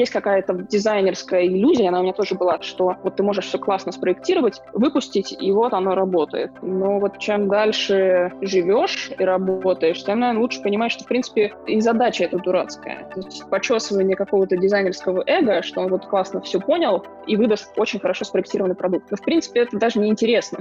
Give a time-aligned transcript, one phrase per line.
[0.00, 3.92] есть какая-то дизайнерская иллюзия, она у меня тоже была, что вот ты можешь все классно
[3.92, 6.52] спроектировать, выпустить, и вот оно работает.
[6.62, 11.80] Но вот чем дальше живешь и работаешь, тем, наверное, лучше понимаешь, что, в принципе, и
[11.80, 13.08] задача эта дурацкая.
[13.14, 18.00] То есть почесывание какого-то дизайнерского эго, что он вот классно все понял и выдаст очень
[18.00, 19.10] хорошо спроектированный продукт.
[19.10, 20.58] Но, в принципе, это даже не интересно.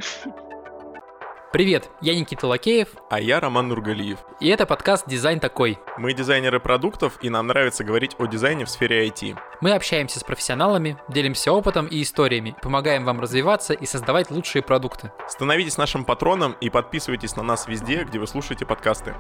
[1.54, 2.88] Привет, я Никита Лакеев.
[3.12, 4.18] А я Роман Нургалиев.
[4.40, 5.78] И это подкаст «Дизайн такой».
[6.00, 9.38] Мы дизайнеры продуктов, и нам нравится говорить о дизайне в сфере IT.
[9.62, 15.12] Мы общаемся с профессионалами, делимся опытом и историями, помогаем вам развиваться и создавать лучшие продукты.
[15.28, 19.14] Становитесь нашим патроном и подписывайтесь на нас везде, где вы слушаете подкасты.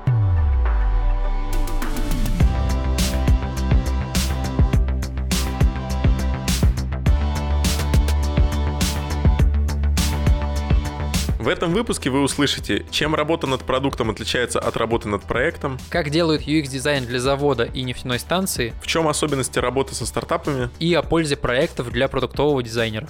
[11.43, 16.09] В этом выпуске вы услышите, чем работа над продуктом отличается от работы над проектом, как
[16.09, 20.69] делают UX-дизайн для завода и нефтяной станции, в чем особенности работы со стартапами.
[20.79, 23.09] И о пользе проектов для продуктового дизайнера.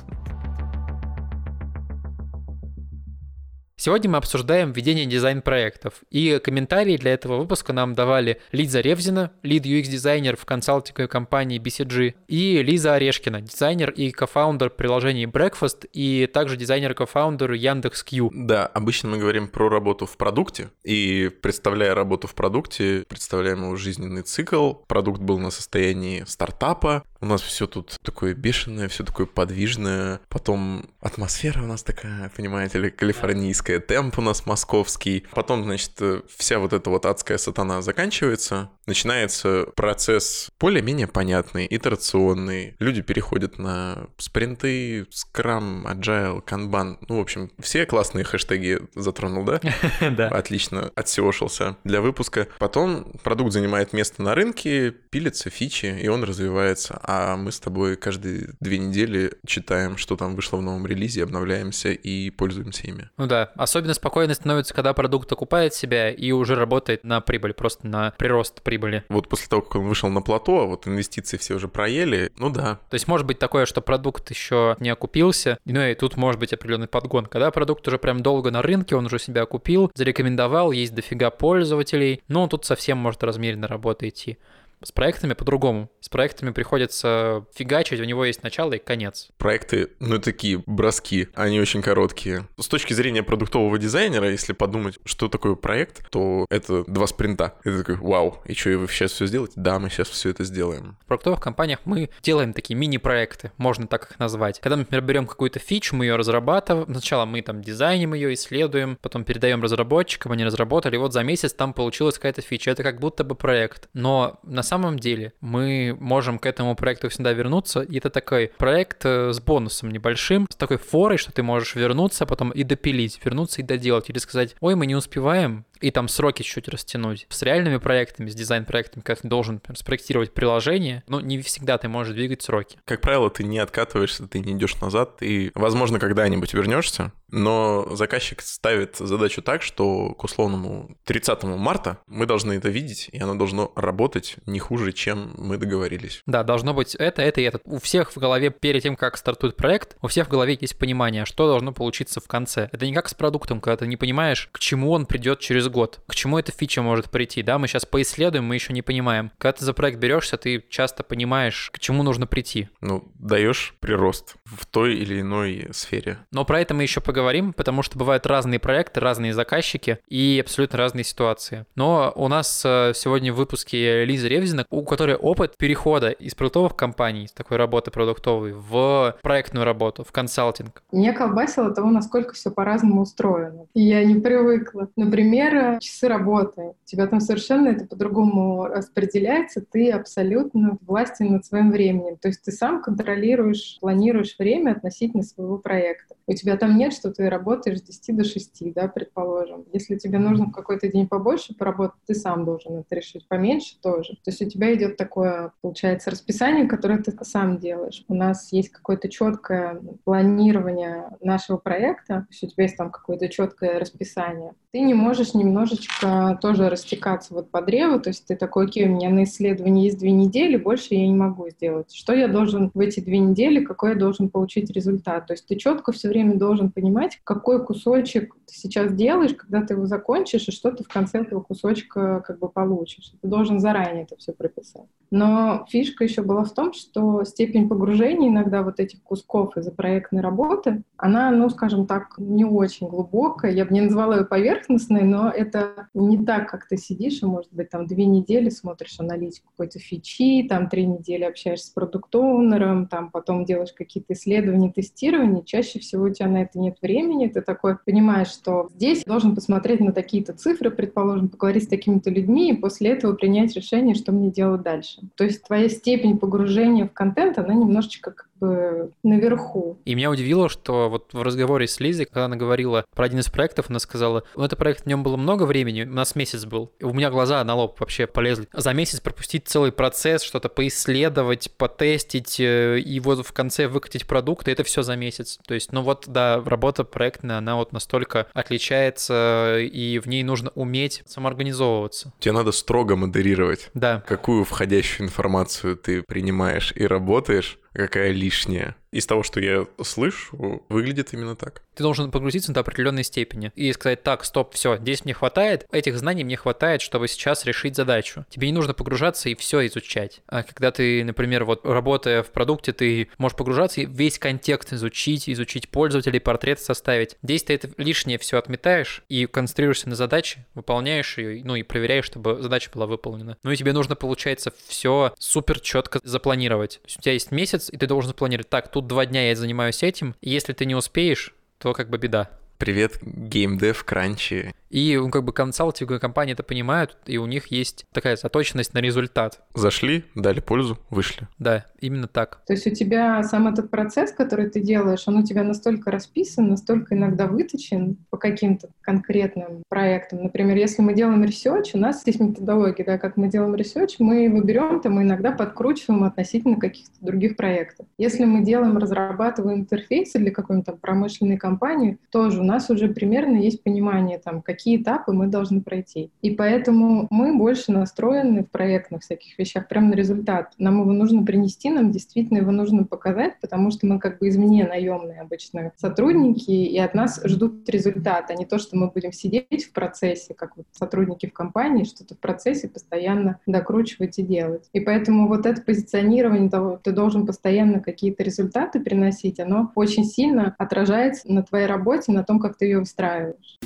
[3.86, 9.66] Сегодня мы обсуждаем ведение дизайн-проектов, и комментарии для этого выпуска нам давали Лиза Ревзина, лид
[9.66, 16.56] UX-дизайнер в консалтинговой компании BCG, и Лиза Орешкина, дизайнер и кофаундер приложения Breakfast, и также
[16.56, 18.32] дизайнер и кофаундер Яндекс.Кью.
[18.34, 23.76] Да, обычно мы говорим про работу в продукте, и представляя работу в продукте, представляем его
[23.76, 24.76] жизненный цикл.
[24.88, 30.20] Продукт был на состоянии стартапа, у нас все тут такое бешеное, все такое подвижное.
[30.28, 35.26] Потом атмосфера у нас такая, понимаете ли, калифорнийская, темп у нас московский.
[35.32, 35.94] Потом, значит,
[36.36, 38.70] вся вот эта вот адская сатана заканчивается.
[38.86, 42.76] Начинается процесс более-менее понятный, итерационный.
[42.80, 46.98] Люди переходят на спринты, скрам, agile, канбан.
[47.08, 49.62] Ну, в общем, все классные хэштеги затронул, да?
[50.14, 50.28] Да.
[50.28, 52.48] Отлично, отсеошился для выпуска.
[52.60, 57.96] Потом продукт занимает место на рынке, пилится фичи, и он развивается а мы с тобой
[57.96, 63.10] каждые две недели читаем, что там вышло в новом релизе, обновляемся и пользуемся ими.
[63.18, 67.88] Ну да, особенно спокойно становится, когда продукт окупает себя и уже работает на прибыль, просто
[67.88, 69.04] на прирост прибыли.
[69.10, 72.50] Вот после того, как он вышел на плато, а вот инвестиции все уже проели, ну
[72.50, 72.80] да.
[72.90, 76.54] То есть может быть такое, что продукт еще не окупился, ну и тут может быть
[76.54, 80.94] определенный подгон, когда продукт уже прям долго на рынке, он уже себя окупил, зарекомендовал, есть
[80.94, 84.38] дофига пользователей, но тут совсем может размеренно работа идти.
[84.84, 85.90] С проектами по-другому.
[86.02, 89.30] С проектами приходится фигачить, у него есть начало и конец.
[89.38, 92.48] Проекты, ну, такие броски, они очень короткие.
[92.60, 97.56] С точки зрения продуктового дизайнера, если подумать, что такое проект, то это два спринта.
[97.64, 99.54] Это такой, вау, и что, вы сейчас все сделаете?
[99.56, 100.98] Да, мы сейчас все это сделаем.
[101.02, 104.60] В продуктовых компаниях мы делаем такие мини-проекты, можно так их назвать.
[104.60, 106.88] Когда, например, берем какую-то фичу, мы ее разрабатываем.
[106.90, 111.54] Сначала мы там дизайним ее, исследуем, потом передаем разработчикам, они разработали, и вот за месяц
[111.54, 112.72] там получилась какая-то фича.
[112.72, 113.88] Это как будто бы проект.
[113.94, 117.82] Но на самом самом деле мы можем к этому проекту всегда вернуться.
[117.82, 122.26] И это такой проект э, с бонусом небольшим, с такой форой, что ты можешь вернуться,
[122.26, 124.10] потом и допилить, вернуться и доделать.
[124.10, 127.28] Или сказать, ой, мы не успеваем, и там сроки чуть растянуть.
[127.30, 131.90] С реальными проектами, с дизайн-проектами, как ты должен например, спроектировать приложение, но не всегда ты
[131.90, 132.80] можешь двигать сроки.
[132.86, 138.42] Как правило, ты не откатываешься, ты не идешь назад, и, возможно, когда-нибудь вернешься, но заказчик
[138.42, 143.74] ставит задачу так, что к условному 30 марта мы должны это видеть, и оно должно
[143.76, 146.22] работать не хуже, чем мы договорились.
[146.28, 147.60] Да, должно быть это, это и это.
[147.66, 151.26] У всех в голове перед тем, как стартует проект, у всех в голове есть понимание,
[151.26, 152.70] что должно получиться в конце.
[152.72, 156.00] Это не как с продуктом, когда ты не понимаешь, к чему он придет через год.
[156.08, 157.58] К чему эта фича может прийти, да?
[157.58, 159.32] Мы сейчас поисследуем, мы еще не понимаем.
[159.38, 162.70] Когда ты за проект берешься, ты часто понимаешь, к чему нужно прийти.
[162.80, 166.20] Ну, даешь прирост в той или иной сфере.
[166.32, 170.78] Но про это мы еще поговорим, потому что бывают разные проекты, разные заказчики и абсолютно
[170.78, 171.66] разные ситуации.
[171.76, 176.76] Но у нас э, сегодня в выпуске Лиза Ревзина, у которой опыт перехода из продуктовых
[176.76, 180.84] компаний, из такой работы продуктовой, в проектную работу, в консалтинг.
[180.92, 183.66] Меня колбасило того, насколько все по-разному устроено.
[183.74, 184.90] И я не привыкла.
[184.96, 186.62] Например, часы работы.
[186.62, 192.18] У тебя там совершенно это по-другому распределяется, ты абсолютно властен над своим временем.
[192.18, 196.16] То есть ты сам контролируешь, планируешь время относительно своего проекта.
[196.26, 199.66] У тебя там нет, что ты работаешь с 10 до 6, да, предположим.
[199.74, 204.14] Если тебе нужно в какой-то день побольше поработать, ты сам должен это решить, поменьше тоже.
[204.24, 208.06] То есть у тебя идет такое, получается, расписание, которое ты сам делаешь.
[208.08, 213.28] У нас есть какое-то четкое планирование нашего проекта, то есть у тебя есть там какое-то
[213.28, 214.54] четкое расписание.
[214.72, 218.88] Ты не можешь не немножечко тоже растекаться вот по древу, то есть ты такой, окей,
[218.88, 221.94] у меня на исследование есть две недели, больше я не могу сделать.
[221.94, 225.28] Что я должен в эти две недели, какой я должен получить результат?
[225.28, 229.74] То есть ты четко все время должен понимать, какой кусочек ты сейчас делаешь, когда ты
[229.74, 233.14] его закончишь, и что ты в конце этого кусочка как бы получишь.
[233.22, 234.88] Ты должен заранее это все прописать.
[235.12, 240.22] Но фишка еще была в том, что степень погружения иногда вот этих кусков из-за проектной
[240.22, 243.52] работы, она, ну, скажем так, не очень глубокая.
[243.52, 247.52] Я бы не назвала ее поверхностной, но это не так, как ты сидишь и, может
[247.52, 253.12] быть, там две недели смотришь аналитику какой-то фичи, там три недели общаешься с продукт-оунером, там
[253.12, 255.44] потом делаешь какие-то исследования, тестирования.
[255.44, 257.28] Чаще всего у тебя на это нет времени.
[257.28, 262.52] Ты такой понимаешь, что здесь должен посмотреть на такие-то цифры, предположим, поговорить с такими-то людьми,
[262.52, 265.02] и после этого принять решение, что мне делать дальше.
[265.16, 269.80] То есть твоя степень погружения в контент, она немножечко как бы наверху.
[269.86, 273.30] И меня удивило, что вот в разговоре с Лизой, когда она говорила про один из
[273.30, 276.72] проектов, она сказала, ну, это проект, в нем было много времени, у нас месяц был.
[276.80, 278.48] И у меня глаза на лоб вообще полезли.
[278.54, 284.48] За месяц пропустить целый процесс, что-то поисследовать, потестить, э, и вот в конце выкатить продукт,
[284.48, 285.40] и это все за месяц.
[285.48, 290.52] То есть, ну вот, да, работа проектная, она вот настолько отличается, и в ней нужно
[290.56, 292.14] уметь самоорганизовываться.
[292.20, 293.70] Тебе надо строго модерировать.
[293.74, 294.04] Да.
[294.06, 301.14] Какую входящую информацию ты принимаешь и работаешь, какая лишняя из того, что я слышу, выглядит
[301.14, 301.64] именно так.
[301.76, 305.98] Ты должен погрузиться до определенной степени и сказать, так, стоп, все, здесь мне хватает, этих
[305.98, 308.26] знаний мне хватает, чтобы сейчас решить задачу.
[308.30, 310.22] Тебе не нужно погружаться и все изучать.
[310.28, 315.28] А когда ты, например, вот работая в продукте, ты можешь погружаться и весь контекст изучить,
[315.28, 317.18] изучить пользователей, портрет составить.
[317.24, 322.06] Здесь ты это лишнее все отметаешь и концентрируешься на задаче, выполняешь ее, ну и проверяешь,
[322.06, 323.38] чтобы задача была выполнена.
[323.42, 326.80] Ну и тебе нужно, получается, все супер четко запланировать.
[326.86, 330.16] у тебя есть месяц, и ты должен запланировать, так, тут два дня я занимаюсь этим,
[330.22, 332.30] если ты не успеешь, то как бы беда.
[332.58, 334.54] Привет, геймдев, кранчи.
[334.74, 338.80] И ну, как бы консалтинговые компании это понимают, и у них есть такая заточенность на
[338.80, 339.42] результат.
[339.54, 341.28] Зашли, дали пользу, вышли.
[341.38, 342.42] Да, именно так.
[342.48, 346.50] То есть у тебя сам этот процесс, который ты делаешь, он у тебя настолько расписан,
[346.50, 350.24] настолько иногда выточен по каким-то конкретным проектам.
[350.24, 354.24] Например, если мы делаем ресерч, у нас есть методология, да, как мы делаем ресерч, мы
[354.24, 357.86] его берем, там мы иногда подкручиваем относительно каких-то других проектов.
[358.00, 363.64] Если мы делаем, разрабатываем интерфейсы для какой-нибудь промышленной компании, тоже у нас уже примерно есть
[363.64, 366.12] понимание, там, какие этапы мы должны пройти.
[366.22, 370.52] И поэтому мы больше настроены в проектных всяких вещах прямо на результат.
[370.58, 374.68] Нам его нужно принести, нам действительно его нужно показать, потому что мы как бы извне
[374.68, 379.66] наемные обычно сотрудники, и от нас ждут результат, а не то, что мы будем сидеть
[379.66, 384.70] в процессе, как вот сотрудники в компании, что-то в процессе постоянно докручивать и делать.
[384.74, 390.56] И поэтому вот это позиционирование того, ты должен постоянно какие-то результаты приносить, оно очень сильно
[390.58, 393.60] отражается на твоей работе, на том, как ты ее устраиваешь.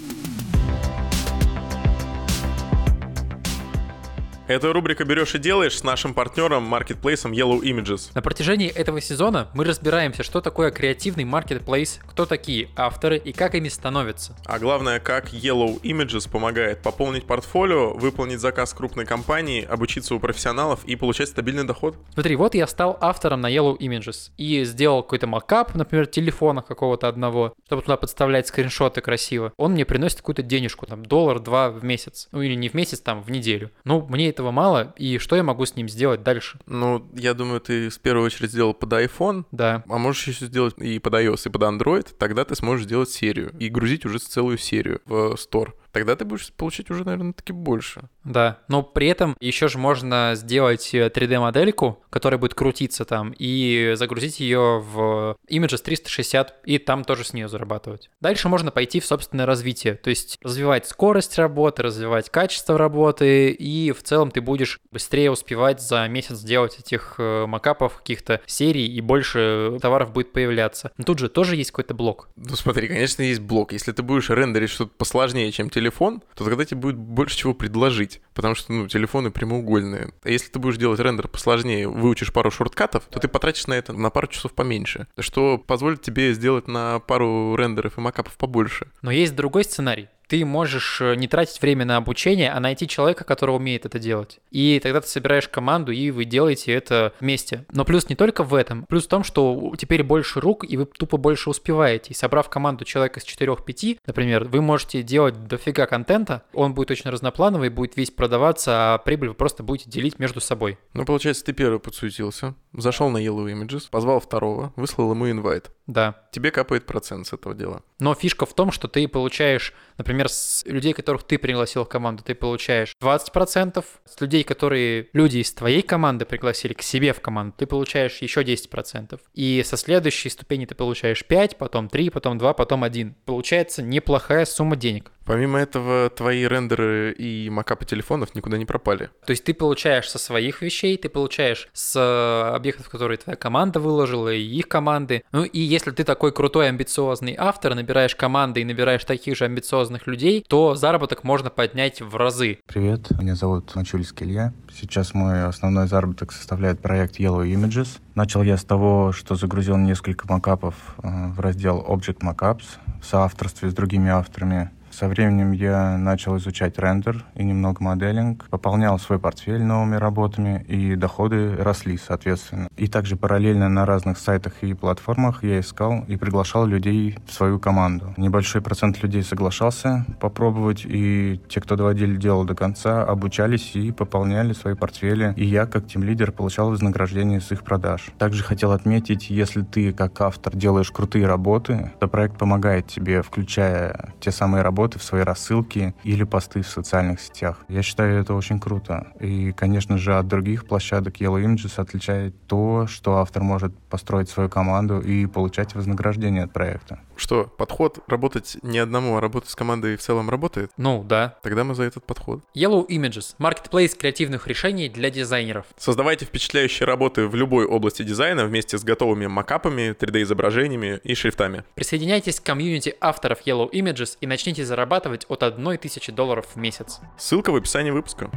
[4.48, 8.12] Это рубрика «Берешь и делаешь» с нашим партнером, маркетплейсом Yellow Images.
[8.16, 13.56] На протяжении этого сезона мы разбираемся, что такое креативный маркетплейс, кто такие авторы и как
[13.56, 14.38] ими становятся.
[14.46, 20.86] А главное, как Yellow Images помогает пополнить портфолио, выполнить заказ крупной компании, обучиться у профессионалов
[20.86, 21.98] и получать стабильный доход.
[22.14, 27.10] Смотри, вот я стал автором на Yellow Images и сделал какой-то макап, например, телефона какого-то
[27.10, 29.52] одного, чтобы туда подставлять скриншоты красиво.
[29.58, 32.30] Он мне приносит какую-то денежку, там, доллар-два в месяц.
[32.32, 33.72] Ну или не в месяц, там, в неделю.
[33.84, 36.60] Ну, мне этого мало, и что я могу с ним сделать дальше?
[36.68, 39.84] Ну, я думаю, ты в первую очередь сделал под iPhone, да.
[39.90, 43.52] а можешь еще сделать и под iOS, и под Android, тогда ты сможешь сделать серию
[43.58, 48.10] и грузить уже целую серию в Store тогда ты будешь получать уже, наверное, таки больше.
[48.24, 53.94] Да, но при этом еще же можно сделать 3D-модельку, э, которая будет крутиться там, и
[53.96, 58.12] загрузить ее в Images 360, и там тоже с нее зарабатывать.
[58.22, 63.92] Дальше можно пойти в собственное развитие, то есть развивать скорость работы, развивать качество работы, и
[63.92, 69.02] в целом ты будешь быстрее успевать за месяц сделать этих э, макапов, каких-то серий, и
[69.02, 70.92] больше товаров будет появляться.
[70.98, 72.30] Но тут же тоже есть какой-то блок.
[72.36, 73.72] Ну смотри, конечно, есть блок.
[73.72, 77.54] Если ты будешь рендерить что-то посложнее, чем телефон, телефон, то тогда тебе будет больше чего
[77.54, 80.14] предложить, потому что, ну, телефоны прямоугольные.
[80.24, 83.94] А если ты будешь делать рендер посложнее, выучишь пару шорткатов, то ты потратишь на это
[83.94, 88.88] на пару часов поменьше, что позволит тебе сделать на пару рендеров и макапов побольше.
[89.02, 93.24] Но есть другой сценарий ты можешь э, не тратить время на обучение, а найти человека,
[93.24, 94.40] который умеет это делать.
[94.52, 97.66] И тогда ты собираешь команду, и вы делаете это вместе.
[97.72, 98.86] Но плюс не только в этом.
[98.88, 102.12] Плюс в том, что теперь больше рук, и вы тупо больше успеваете.
[102.12, 107.10] И собрав команду человека с 4-5, например, вы можете делать дофига контента, он будет очень
[107.10, 110.78] разноплановый, будет весь продаваться, а прибыль вы просто будете делить между собой.
[110.94, 115.72] Ну, получается, ты первый подсуетился, зашел на Yellow Images, позвал второго, выслал ему инвайт.
[115.88, 116.16] Да.
[116.32, 117.82] Тебе капает процент с этого дела.
[118.00, 122.24] Но фишка в том, что ты получаешь, например, с людей, которых ты пригласил в команду,
[122.24, 123.84] ты получаешь 20%.
[124.06, 128.44] С людей, которые люди из твоей команды пригласили к себе в команду, ты получаешь еще
[128.44, 129.20] 10%.
[129.34, 133.16] И со следующей ступени ты получаешь 5, потом 3, потом 2, потом 1.
[133.26, 135.12] Получается неплохая сумма денег.
[135.28, 139.10] Помимо этого, твои рендеры и макапы телефонов никуда не пропали.
[139.26, 143.82] То есть ты получаешь со своих вещей, ты получаешь с э, объектов, которые твоя команда
[143.82, 145.24] выложила, и их команды.
[145.34, 149.87] Ну и если ты такой крутой, амбициозный автор, набираешь команды и набираешь таких же амбициозных
[150.08, 152.60] людей, то заработок можно поднять в разы.
[152.66, 154.54] Привет, меня зовут Мачульский Илья.
[154.74, 158.00] Сейчас мой основной заработок составляет проект Yellow Images.
[158.16, 162.66] Начал я с того, что загрузил несколько макапов э, в раздел Object Mockups
[163.02, 164.72] в соавторстве с другими авторами.
[164.98, 170.96] Со временем я начал изучать рендер и немного моделинг, пополнял свой портфель новыми работами, и
[170.96, 172.68] доходы росли, соответственно.
[172.78, 177.60] И также параллельно на разных сайтах и платформах я искал и приглашал людей в свою
[177.60, 178.16] команду.
[178.18, 184.54] Небольшой процент людей соглашался попробовать, и те, кто доводили дело до конца, обучались и пополняли
[184.54, 188.10] свои портфели, и я, как тим-лидер, получал вознаграждение с их продаж.
[188.18, 194.16] Также хотел отметить, если ты, как автор, делаешь крутые работы, то проект помогает тебе, включая
[194.20, 197.66] те самые работы, работы в свои рассылки или посты в социальных сетях.
[197.68, 199.08] Я считаю это очень круто.
[199.20, 204.50] И, конечно же, от других площадок Yellow Images отличает то, что автор может построить свою
[204.50, 207.00] команду и получать вознаграждение от проекта.
[207.18, 210.72] Что, подход работать не одному, а работать с командой в целом работает?
[210.78, 211.38] Ну, да.
[211.42, 212.42] Тогда мы за этот подход.
[212.56, 215.66] Yellow Images– маркетплейс креативных решений для дизайнеров.
[215.78, 221.64] Создавайте впечатляющие работы в любой области дизайна вместе с готовыми макапами, 3D-изображениями и шрифтами.
[221.76, 227.00] Присоединяйтесь к комьюнити авторов Yellow Images и начните зарабатывать от 1000 долларов в месяц.
[227.18, 228.30] Ссылка в описании выпуска.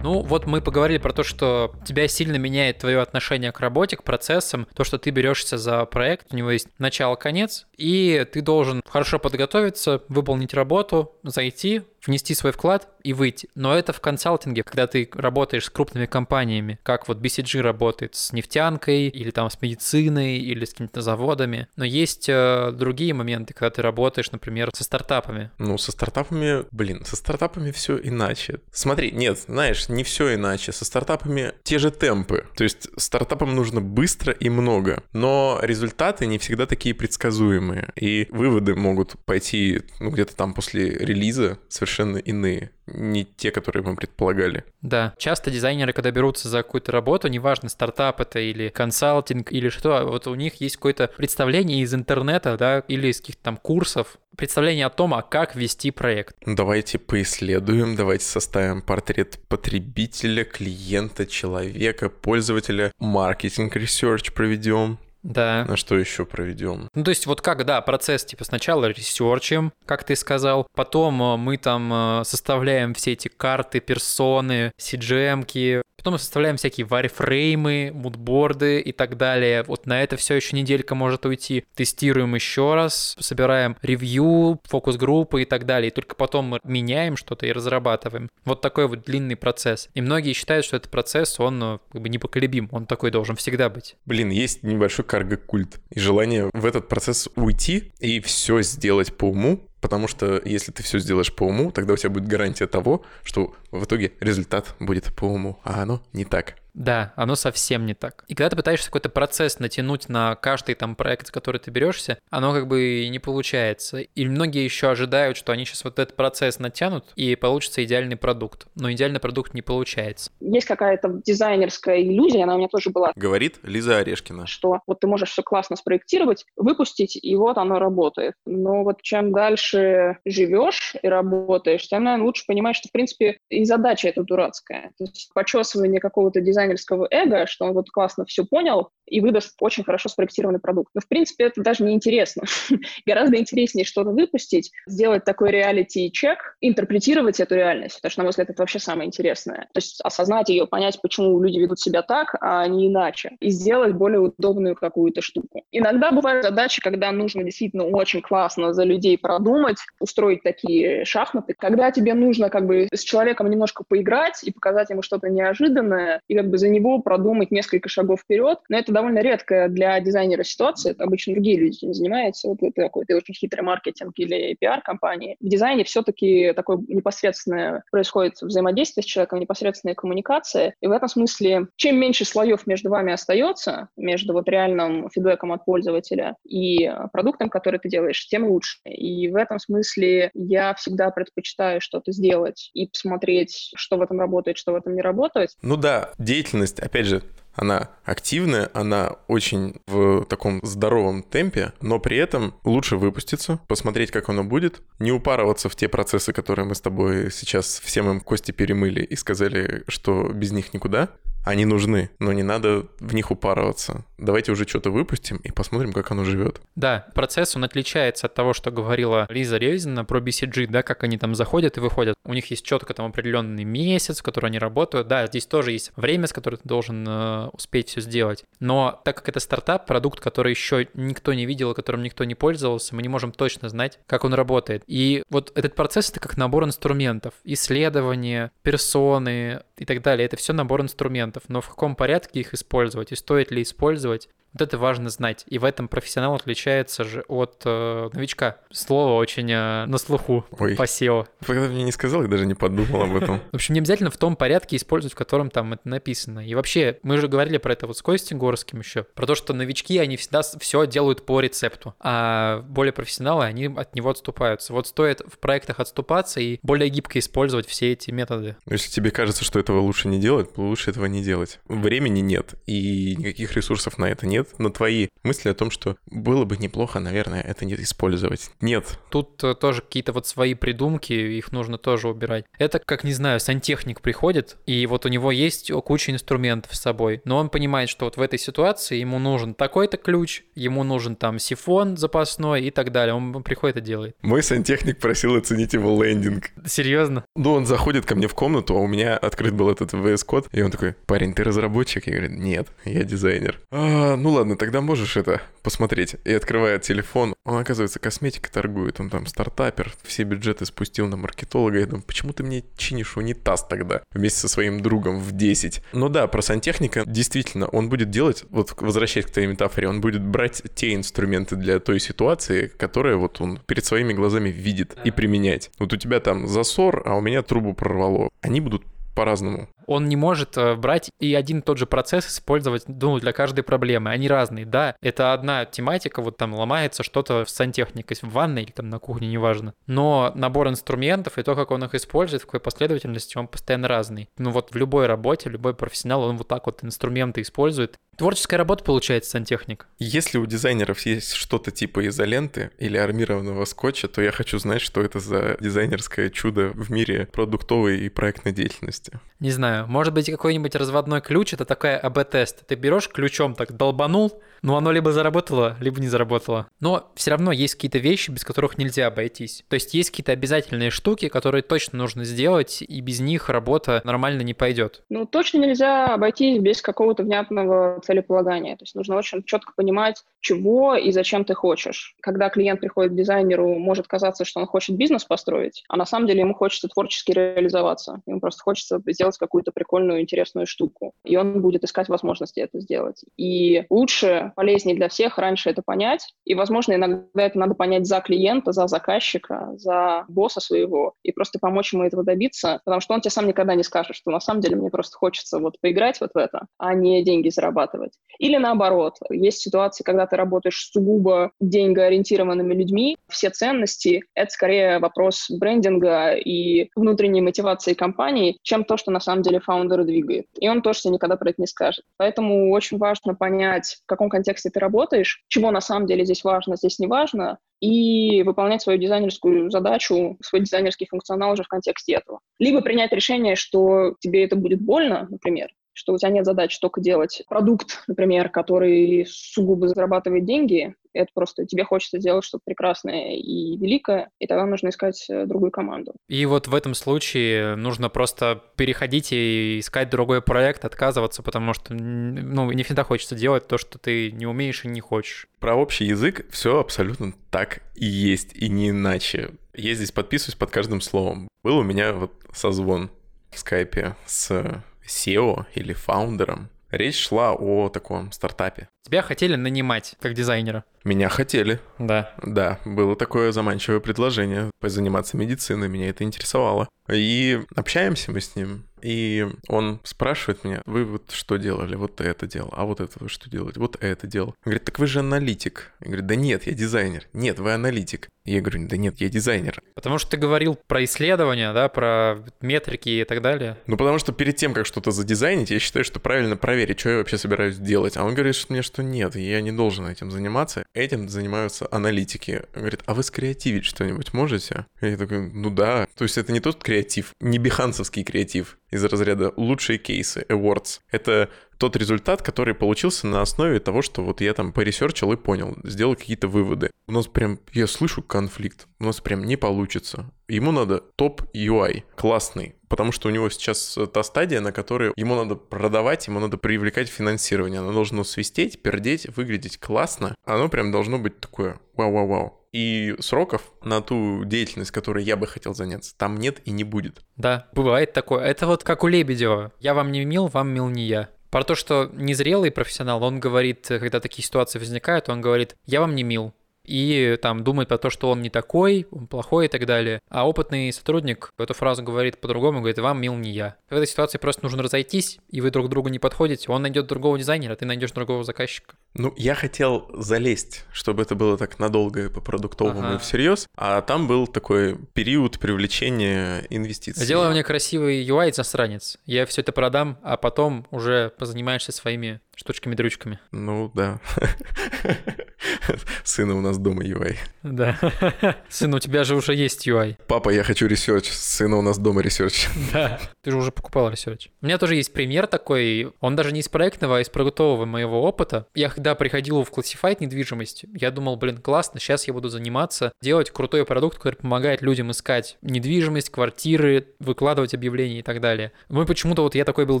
[0.04, 4.02] Ну, вот мы поговорили про то, что тебя сильно меняет твое отношение к работе, к
[4.02, 9.18] процессам, то, что ты берешься за проект, у него есть начало-конец, и ты должен хорошо
[9.18, 13.48] подготовиться, выполнить работу, зайти, внести свой вклад и выйти.
[13.54, 18.32] Но это в консалтинге, когда ты работаешь с крупными компаниями, как вот BCG работает с
[18.32, 21.68] нефтянкой, или там с медициной, или с какими-то заводами.
[21.76, 25.50] Но есть э, другие моменты, когда ты работаешь, например, со стартапами.
[25.58, 28.60] Ну, со стартапами, блин, со стартапами все иначе.
[28.72, 30.72] Смотри, нет, знаешь, не все иначе.
[30.72, 32.46] Со стартапами те же темпы.
[32.56, 37.90] То есть стартапам нужно быстро и много, но результаты не всегда такие предсказуемые.
[37.96, 43.82] И выводы могут пойти ну, где-то там после релиза совершенно совершенно иные, не те, которые
[43.82, 44.64] мы предполагали.
[44.82, 49.96] Да, часто дизайнеры, когда берутся за какую-то работу, неважно, стартап это или консалтинг или что,
[49.96, 54.18] а вот у них есть какое-то представление из интернета, да, или из каких-то там курсов,
[54.36, 56.36] представление о том, а как вести проект.
[56.44, 65.64] Давайте поисследуем, давайте составим портрет потребителя, клиента, человека, пользователя, маркетинг-ресерч проведем, да.
[65.66, 66.88] На что еще проведем?
[66.94, 71.36] Ну, то есть вот как, да, процесс, типа, сначала ресерчим, как ты сказал, потом э,
[71.38, 78.78] мы там э, составляем все эти карты, персоны, CJM-ки, Потом мы составляем всякие вайрфреймы, мудборды
[78.78, 79.62] и так далее.
[79.62, 81.64] Вот на это все еще неделька может уйти.
[81.74, 85.90] Тестируем еще раз, собираем ревью, фокус-группы и так далее.
[85.90, 88.28] И только потом мы меняем что-то и разрабатываем.
[88.44, 89.88] Вот такой вот длинный процесс.
[89.94, 92.68] И многие считают, что этот процесс, он э, как бы непоколебим.
[92.70, 93.96] Он такой должен всегда быть.
[94.04, 95.80] Блин, есть небольшой карго-культ.
[95.88, 100.82] И желание в этот процесс уйти и все сделать по уму, Потому что если ты
[100.82, 105.14] все сделаешь по уму, тогда у тебя будет гарантия того, что в итоге результат будет
[105.14, 106.54] по уму, а оно не так.
[106.74, 108.24] Да, оно совсем не так.
[108.28, 112.18] И когда ты пытаешься какой-то процесс натянуть на каждый там проект, за который ты берешься,
[112.30, 113.98] оно как бы не получается.
[114.00, 118.66] И многие еще ожидают, что они сейчас вот этот процесс натянут и получится идеальный продукт.
[118.74, 120.32] Но идеальный продукт не получается.
[120.40, 123.12] Есть какая-то дизайнерская иллюзия, она у меня тоже была.
[123.14, 124.46] Говорит Лиза Орешкина.
[124.46, 128.34] Что вот ты можешь все классно спроектировать, выпустить, и вот оно работает.
[128.46, 133.64] Но вот чем дальше живешь и работаешь, тем, наверное, лучше понимаешь, что, в принципе, и
[133.64, 134.90] задача эта дурацкая.
[134.98, 139.54] То есть почесывание какого-то дизайна дизайнерского эго, что он вот классно все понял и выдаст
[139.60, 140.90] очень хорошо спроектированный продукт.
[140.94, 142.44] Но, в принципе, это даже не интересно.
[143.06, 148.50] Гораздо интереснее что-то выпустить, сделать такой реалити-чек, интерпретировать эту реальность, потому что, на мой взгляд,
[148.50, 149.68] это вообще самое интересное.
[149.72, 153.94] То есть осознать ее, понять, почему люди ведут себя так, а не иначе, и сделать
[153.94, 155.64] более удобную какую-то штуку.
[155.70, 161.90] Иногда бывают задачи, когда нужно действительно очень классно за людей продумать, устроить такие шахматы, когда
[161.90, 166.48] тебе нужно как бы с человеком немножко поиграть и показать ему что-то неожиданное, и как
[166.48, 170.92] бы бы за него продумать несколько шагов вперед, но это довольно редко для дизайнера ситуация,
[170.92, 175.36] это обычно другие люди этим занимаются, вот это какой ты очень хитрый маркетинг или пиар-компании.
[175.40, 181.66] В дизайне все-таки такое непосредственное происходит взаимодействие с человеком, непосредственная коммуникация, и в этом смысле,
[181.74, 187.80] чем меньше слоев между вами остается, между вот реальным фидбэком от пользователя и продуктом, который
[187.80, 188.78] ты делаешь, тем лучше.
[188.84, 194.56] И в этом смысле я всегда предпочитаю что-то сделать и посмотреть, что в этом работает,
[194.56, 195.50] что в этом не работает.
[195.62, 196.43] Ну да, деятельность,
[196.80, 197.22] опять же,
[197.54, 204.28] она активная, она очень в таком здоровом темпе, но при этом лучше выпуститься, посмотреть, как
[204.28, 208.50] оно будет, не упарываться в те процессы, которые мы с тобой сейчас всем им кости
[208.50, 211.10] перемыли и сказали, что без них никуда,
[211.44, 214.04] они нужны, но не надо в них упарываться.
[214.16, 216.60] Давайте уже что-то выпустим и посмотрим, как оно живет.
[216.74, 221.18] Да, процесс, он отличается от того, что говорила Лиза Резина про BCG, да, как они
[221.18, 222.14] там заходят и выходят.
[222.24, 225.08] У них есть четко там определенный месяц, в который они работают.
[225.08, 228.44] Да, здесь тоже есть время, с которым ты должен э, успеть все сделать.
[228.60, 232.94] Но так как это стартап, продукт, который еще никто не видел, которым никто не пользовался,
[232.94, 234.82] мы не можем точно знать, как он работает.
[234.86, 237.34] И вот этот процесс— это как набор инструментов.
[237.44, 240.24] Исследования, персоны и так далее.
[240.24, 244.28] Это все набор инструментов инструментов, но в каком порядке их использовать и стоит ли использовать,
[244.54, 245.44] вот это важно знать.
[245.48, 248.56] И в этом профессионал отличается же от э, новичка.
[248.70, 250.76] Слово очень э, на слуху Ой.
[250.76, 251.26] по SEO.
[251.44, 253.40] Когда мне не сказал, я даже не подумал об этом.
[253.52, 256.46] В общем, не обязательно в том порядке использовать, в котором там это написано.
[256.46, 259.52] И вообще, мы же говорили про это вот с Костей Горским еще, про то, что
[259.52, 264.72] новички, они всегда все делают по рецепту, а более профессионалы, они от него отступаются.
[264.72, 268.56] Вот стоит в проектах отступаться и более гибко использовать все эти методы.
[268.66, 271.58] Если тебе кажется, что этого лучше не делать, лучше этого не делать.
[271.66, 275.96] Времени нет, и никаких ресурсов на это нет, нет на твои мысли о том, что
[276.06, 278.50] было бы неплохо, наверное, это не использовать.
[278.60, 278.98] Нет.
[279.10, 282.44] Тут э, тоже какие-то вот свои придумки, их нужно тоже убирать.
[282.58, 287.22] Это, как, не знаю, сантехник приходит, и вот у него есть куча инструментов с собой,
[287.24, 291.38] но он понимает, что вот в этой ситуации ему нужен такой-то ключ, ему нужен там
[291.38, 293.14] сифон запасной и так далее.
[293.14, 294.16] Он приходит и делает.
[294.22, 296.50] Мой сантехник просил оценить его лендинг.
[296.66, 297.24] Серьезно?
[297.36, 300.62] Ну, он заходит ко мне в комнату, а у меня открыт был этот VS-код, и
[300.62, 302.06] он такой, парень, ты разработчик?
[302.06, 303.60] Я говорю, нет, я дизайнер.
[303.70, 306.16] А, ну ладно, тогда можешь это посмотреть.
[306.24, 307.34] И открывает телефон.
[307.44, 309.00] Он, оказывается, косметика торгует.
[309.00, 309.94] Он там стартапер.
[310.02, 311.78] Все бюджеты спустил на маркетолога.
[311.78, 314.02] Я думаю, почему ты мне чинишь унитаз тогда?
[314.12, 315.82] Вместе со своим другом в 10.
[315.92, 320.22] Ну да, про сантехника действительно он будет делать, вот возвращаясь к твоей метафоре, он будет
[320.22, 325.70] брать те инструменты для той ситуации, которая вот он перед своими глазами видит и применять.
[325.78, 328.30] Вот у тебя там засор, а у меня трубу прорвало.
[328.40, 329.68] Они будут по-разному.
[329.86, 333.62] Он не может э, брать и один и тот же процесс использовать ну, для каждой
[333.62, 334.10] проблемы.
[334.10, 334.96] Они разные, да.
[335.02, 339.28] Это одна тематика, вот там ломается что-то в сантехнике, в ванной или там на кухне,
[339.28, 339.74] неважно.
[339.86, 344.28] Но набор инструментов и то, как он их использует, в какой последовательности, он постоянно разный.
[344.38, 347.96] Ну вот в любой работе, любой профессионал, он вот так вот инструменты использует.
[348.16, 349.86] Творческая работа получается сантехник.
[349.98, 355.00] Если у дизайнеров есть что-то типа изоленты или армированного скотча, то я хочу знать, что
[355.00, 359.18] это за дизайнерское чудо в мире продуктовой и проектной деятельности.
[359.40, 362.66] Не знаю, может быть какой-нибудь разводной ключ, это такая АБ-тест.
[362.66, 366.68] Ты берешь ключом так долбанул, но оно либо заработало, либо не заработало.
[366.80, 369.62] Но все равно есть какие-то вещи, без которых нельзя обойтись.
[369.68, 374.40] То есть есть какие-то обязательные штуки, которые точно нужно сделать, и без них работа нормально
[374.40, 375.04] не пойдет.
[375.10, 378.76] Ну, точно нельзя обойтись без какого-то внятного целеполагания.
[378.76, 382.16] То есть нужно очень четко понимать, чего и зачем ты хочешь.
[382.22, 386.26] Когда клиент приходит к дизайнеру, может казаться, что он хочет бизнес построить, а на самом
[386.26, 388.22] деле ему хочется творчески реализоваться.
[388.26, 391.12] Ему просто хочется сделать какую-то прикольную, интересную штуку.
[391.22, 393.24] И он будет искать возможности это сделать.
[393.36, 396.34] И лучше полезнее для всех раньше это понять.
[396.44, 401.58] И, возможно, иногда это надо понять за клиента, за заказчика, за босса своего, и просто
[401.58, 404.60] помочь ему этого добиться, потому что он тебе сам никогда не скажет, что на самом
[404.60, 408.12] деле мне просто хочется вот поиграть вот в это, а не деньги зарабатывать.
[408.38, 415.46] Или наоборот, есть ситуации, когда ты работаешь сугубо деньгоориентированными людьми, все ценности— это скорее вопрос
[415.50, 420.46] брендинга и внутренней мотивации компании, чем то, что на самом деле фаундер двигает.
[420.58, 422.04] И он тоже тебе никогда про это не скажет.
[422.16, 426.76] Поэтому очень важно понять, в каком контексте ты работаешь, чего на самом деле здесь важно,
[426.76, 432.40] здесь не важно, и выполнять свою дизайнерскую задачу, свой дизайнерский функционал уже в контексте этого.
[432.58, 437.00] Либо принять решение, что тебе это будет больно, например, что у тебя нет задачи только
[437.00, 443.76] делать продукт, например, который сугубо зарабатывает деньги, это просто тебе хочется сделать что-то прекрасное и
[443.76, 446.14] великое, и тогда нужно искать э, другую команду.
[446.28, 451.94] И вот в этом случае нужно просто переходить и искать другой проект, отказываться, потому что
[451.94, 455.46] ну, не всегда хочется делать то, что ты не умеешь и не хочешь.
[455.60, 459.52] Про общий язык все абсолютно так и есть, и не иначе.
[459.72, 461.48] Я здесь подписываюсь под каждым словом.
[461.62, 463.10] Был у меня вот созвон
[463.50, 466.68] в скайпе с SEO или фаундером.
[466.90, 468.88] Речь шла о таком стартапе.
[469.04, 470.84] Тебя хотели нанимать как дизайнера.
[471.02, 471.80] Меня хотели.
[471.98, 472.32] Да.
[472.42, 476.88] Да, было такое заманчивое предложение заниматься медициной, меня это интересовало.
[477.10, 482.46] И общаемся мы с ним, и он спрашивает меня, вы вот что делали, вот это
[482.46, 484.48] делал, а вот это вы что делаете, вот это делал.
[484.48, 485.92] Он говорит, так вы же аналитик.
[486.00, 487.26] Я говорю, да нет, я дизайнер.
[487.34, 488.30] Нет, вы аналитик.
[488.46, 489.80] Я говорю, да нет, я дизайнер.
[489.94, 493.78] Потому что ты говорил про исследования, да, про метрики и так далее.
[493.86, 497.16] Ну, потому что перед тем, как что-то задизайнить, я считаю, что правильно проверить, что я
[497.18, 498.16] вообще собираюсь делать.
[498.16, 500.84] А он говорит что мне, что нет, я не должен этим заниматься.
[500.94, 502.64] Этим занимаются аналитики.
[502.74, 504.86] Он говорит, а вы скреативить что-нибудь можете?
[505.00, 506.06] Я такой, ну да.
[506.16, 511.00] То есть это не тот креатив, не бихансовский креатив из разряда лучшие кейсы, awards.
[511.10, 515.76] Это тот результат, который получился на основе того, что вот я там поресерчил и понял,
[515.82, 516.90] сделал какие-то выводы.
[517.08, 520.30] У нас прям, я слышу конфликт, у нас прям не получится.
[520.48, 525.34] Ему надо топ UI, классный, потому что у него сейчас та стадия, на которой ему
[525.34, 527.80] надо продавать, ему надо привлекать финансирование.
[527.80, 530.34] Оно должно свистеть, пердеть, выглядеть классно.
[530.44, 532.63] Оно прям должно быть такое вау-вау-вау.
[532.74, 537.22] И сроков на ту деятельность, которой я бы хотел заняться, там нет и не будет.
[537.36, 538.44] Да, бывает такое.
[538.44, 539.70] Это вот как у Лебедева.
[539.78, 541.28] Я вам не мил, вам мил не я.
[541.50, 546.16] Про то, что незрелый профессионал, он говорит, когда такие ситуации возникают, он говорит, я вам
[546.16, 546.52] не мил,
[546.84, 550.20] и там думает про то, что он не такой, он плохой и так далее.
[550.28, 553.76] А опытный сотрудник эту фразу говорит по-другому, говорит, вам мил не я.
[553.88, 556.70] В этой ситуации просто нужно разойтись, и вы друг другу не подходите.
[556.70, 558.96] Он найдет другого дизайнера, ты найдешь другого заказчика.
[559.14, 563.14] Ну, я хотел залезть, чтобы это было так надолго и по-продуктовому ага.
[563.16, 567.24] и всерьез, а там был такой период привлечения инвестиций.
[567.24, 569.18] Сделай мне красивый UI, засранец.
[569.24, 573.38] Я все это продам, а потом уже позанимаешься своими штучками-дрючками.
[573.52, 574.20] Ну, да.
[576.24, 577.36] Сына у нас дома UI.
[577.62, 577.98] Да.
[578.68, 580.16] Сын, у тебя же уже есть UI.
[580.26, 581.28] Папа, я хочу ресерч.
[581.28, 582.68] Сына у нас дома ресерч.
[582.92, 583.18] Да.
[583.42, 584.48] Ты же уже покупал ресерч.
[584.62, 586.12] У меня тоже есть пример такой.
[586.20, 588.66] Он даже не из проектного, а из продуктового моего опыта.
[588.74, 593.50] Я когда приходил в Classified недвижимость, я думал, блин, классно, сейчас я буду заниматься, делать
[593.50, 598.72] крутой продукт, который помогает людям искать недвижимость, квартиры, выкладывать объявления и так далее.
[598.88, 600.00] Ну и почему-то вот я такой был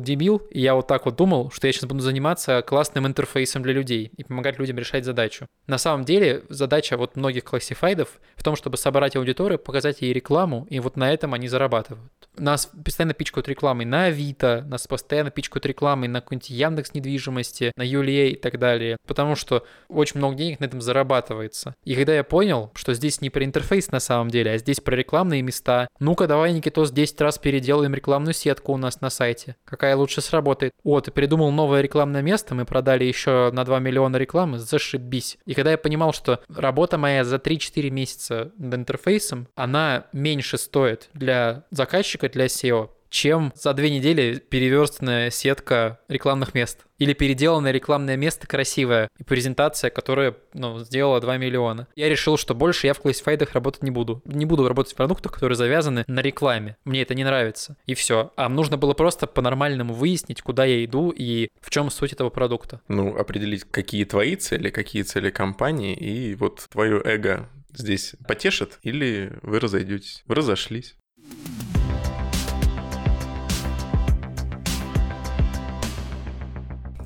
[0.00, 3.72] дебил, и я вот так вот думал, что я сейчас буду заниматься классным интерфейсом для
[3.72, 5.46] людей и помогать людям решать задачу.
[5.66, 10.66] На самом деле задача вот многих классифайдов в том, чтобы собрать аудиторию, показать ей рекламу,
[10.68, 12.12] и вот на этом они зарабатывают.
[12.36, 17.82] Нас постоянно пичкают рекламой на Авито, нас постоянно пичкают рекламой на какой-нибудь Яндекс недвижимости, на
[17.82, 21.74] Юлия и так далее, потому что очень много денег на этом зарабатывается.
[21.84, 24.94] И когда я понял, что здесь не про интерфейс на самом деле, а здесь про
[24.96, 29.56] рекламные места, ну-ка давай, Никитос, 10 раз переделаем рекламную сетку у нас на сайте.
[29.64, 30.72] Какая лучше сработает?
[30.82, 35.38] О, ты придумал новое рекламное место, мы продали еще на 2 миллиона рекламы, зашибись.
[35.46, 41.08] И когда я понимал, что работа моя за 3-4 месяца над интерфейсом, она меньше стоит
[41.14, 46.84] для заказчика, для SEO, чем за две недели переверстанная сетка рекламных мест.
[46.98, 51.86] Или переделанное рекламное место красивое и презентация, которая ну, сделала 2 миллиона.
[51.94, 54.20] Я решил, что больше я в классифайдах работать не буду.
[54.24, 56.76] Не буду работать в продуктах, которые завязаны на рекламе.
[56.84, 57.76] Мне это не нравится.
[57.86, 58.32] И все.
[58.34, 62.80] А нужно было просто по-нормальному выяснить, куда я иду и в чем суть этого продукта.
[62.88, 69.38] Ну, определить, какие твои цели, какие цели компании, и вот твое эго здесь потешит, или
[69.42, 70.24] вы разойдетесь.
[70.26, 70.96] Вы разошлись.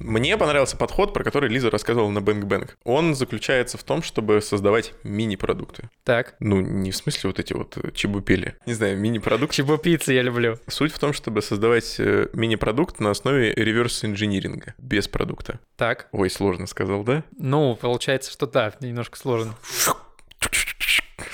[0.08, 2.70] Мне понравился подход, про который Лиза рассказывала на Bang Bang.
[2.84, 5.90] Он заключается в том, чтобы создавать мини-продукты.
[6.02, 6.34] Так.
[6.40, 8.56] Ну, не в смысле вот эти вот чебупели.
[8.64, 9.52] Не знаю, мини-продукт.
[9.52, 10.58] Чебупицы я люблю.
[10.66, 15.60] Суть в том, чтобы создавать э, мини-продукт на основе реверс-инжиниринга, без продукта.
[15.76, 16.08] Так.
[16.12, 17.22] Ой, сложно сказал, да?
[17.36, 19.56] Ну, получается, что да, немножко сложно.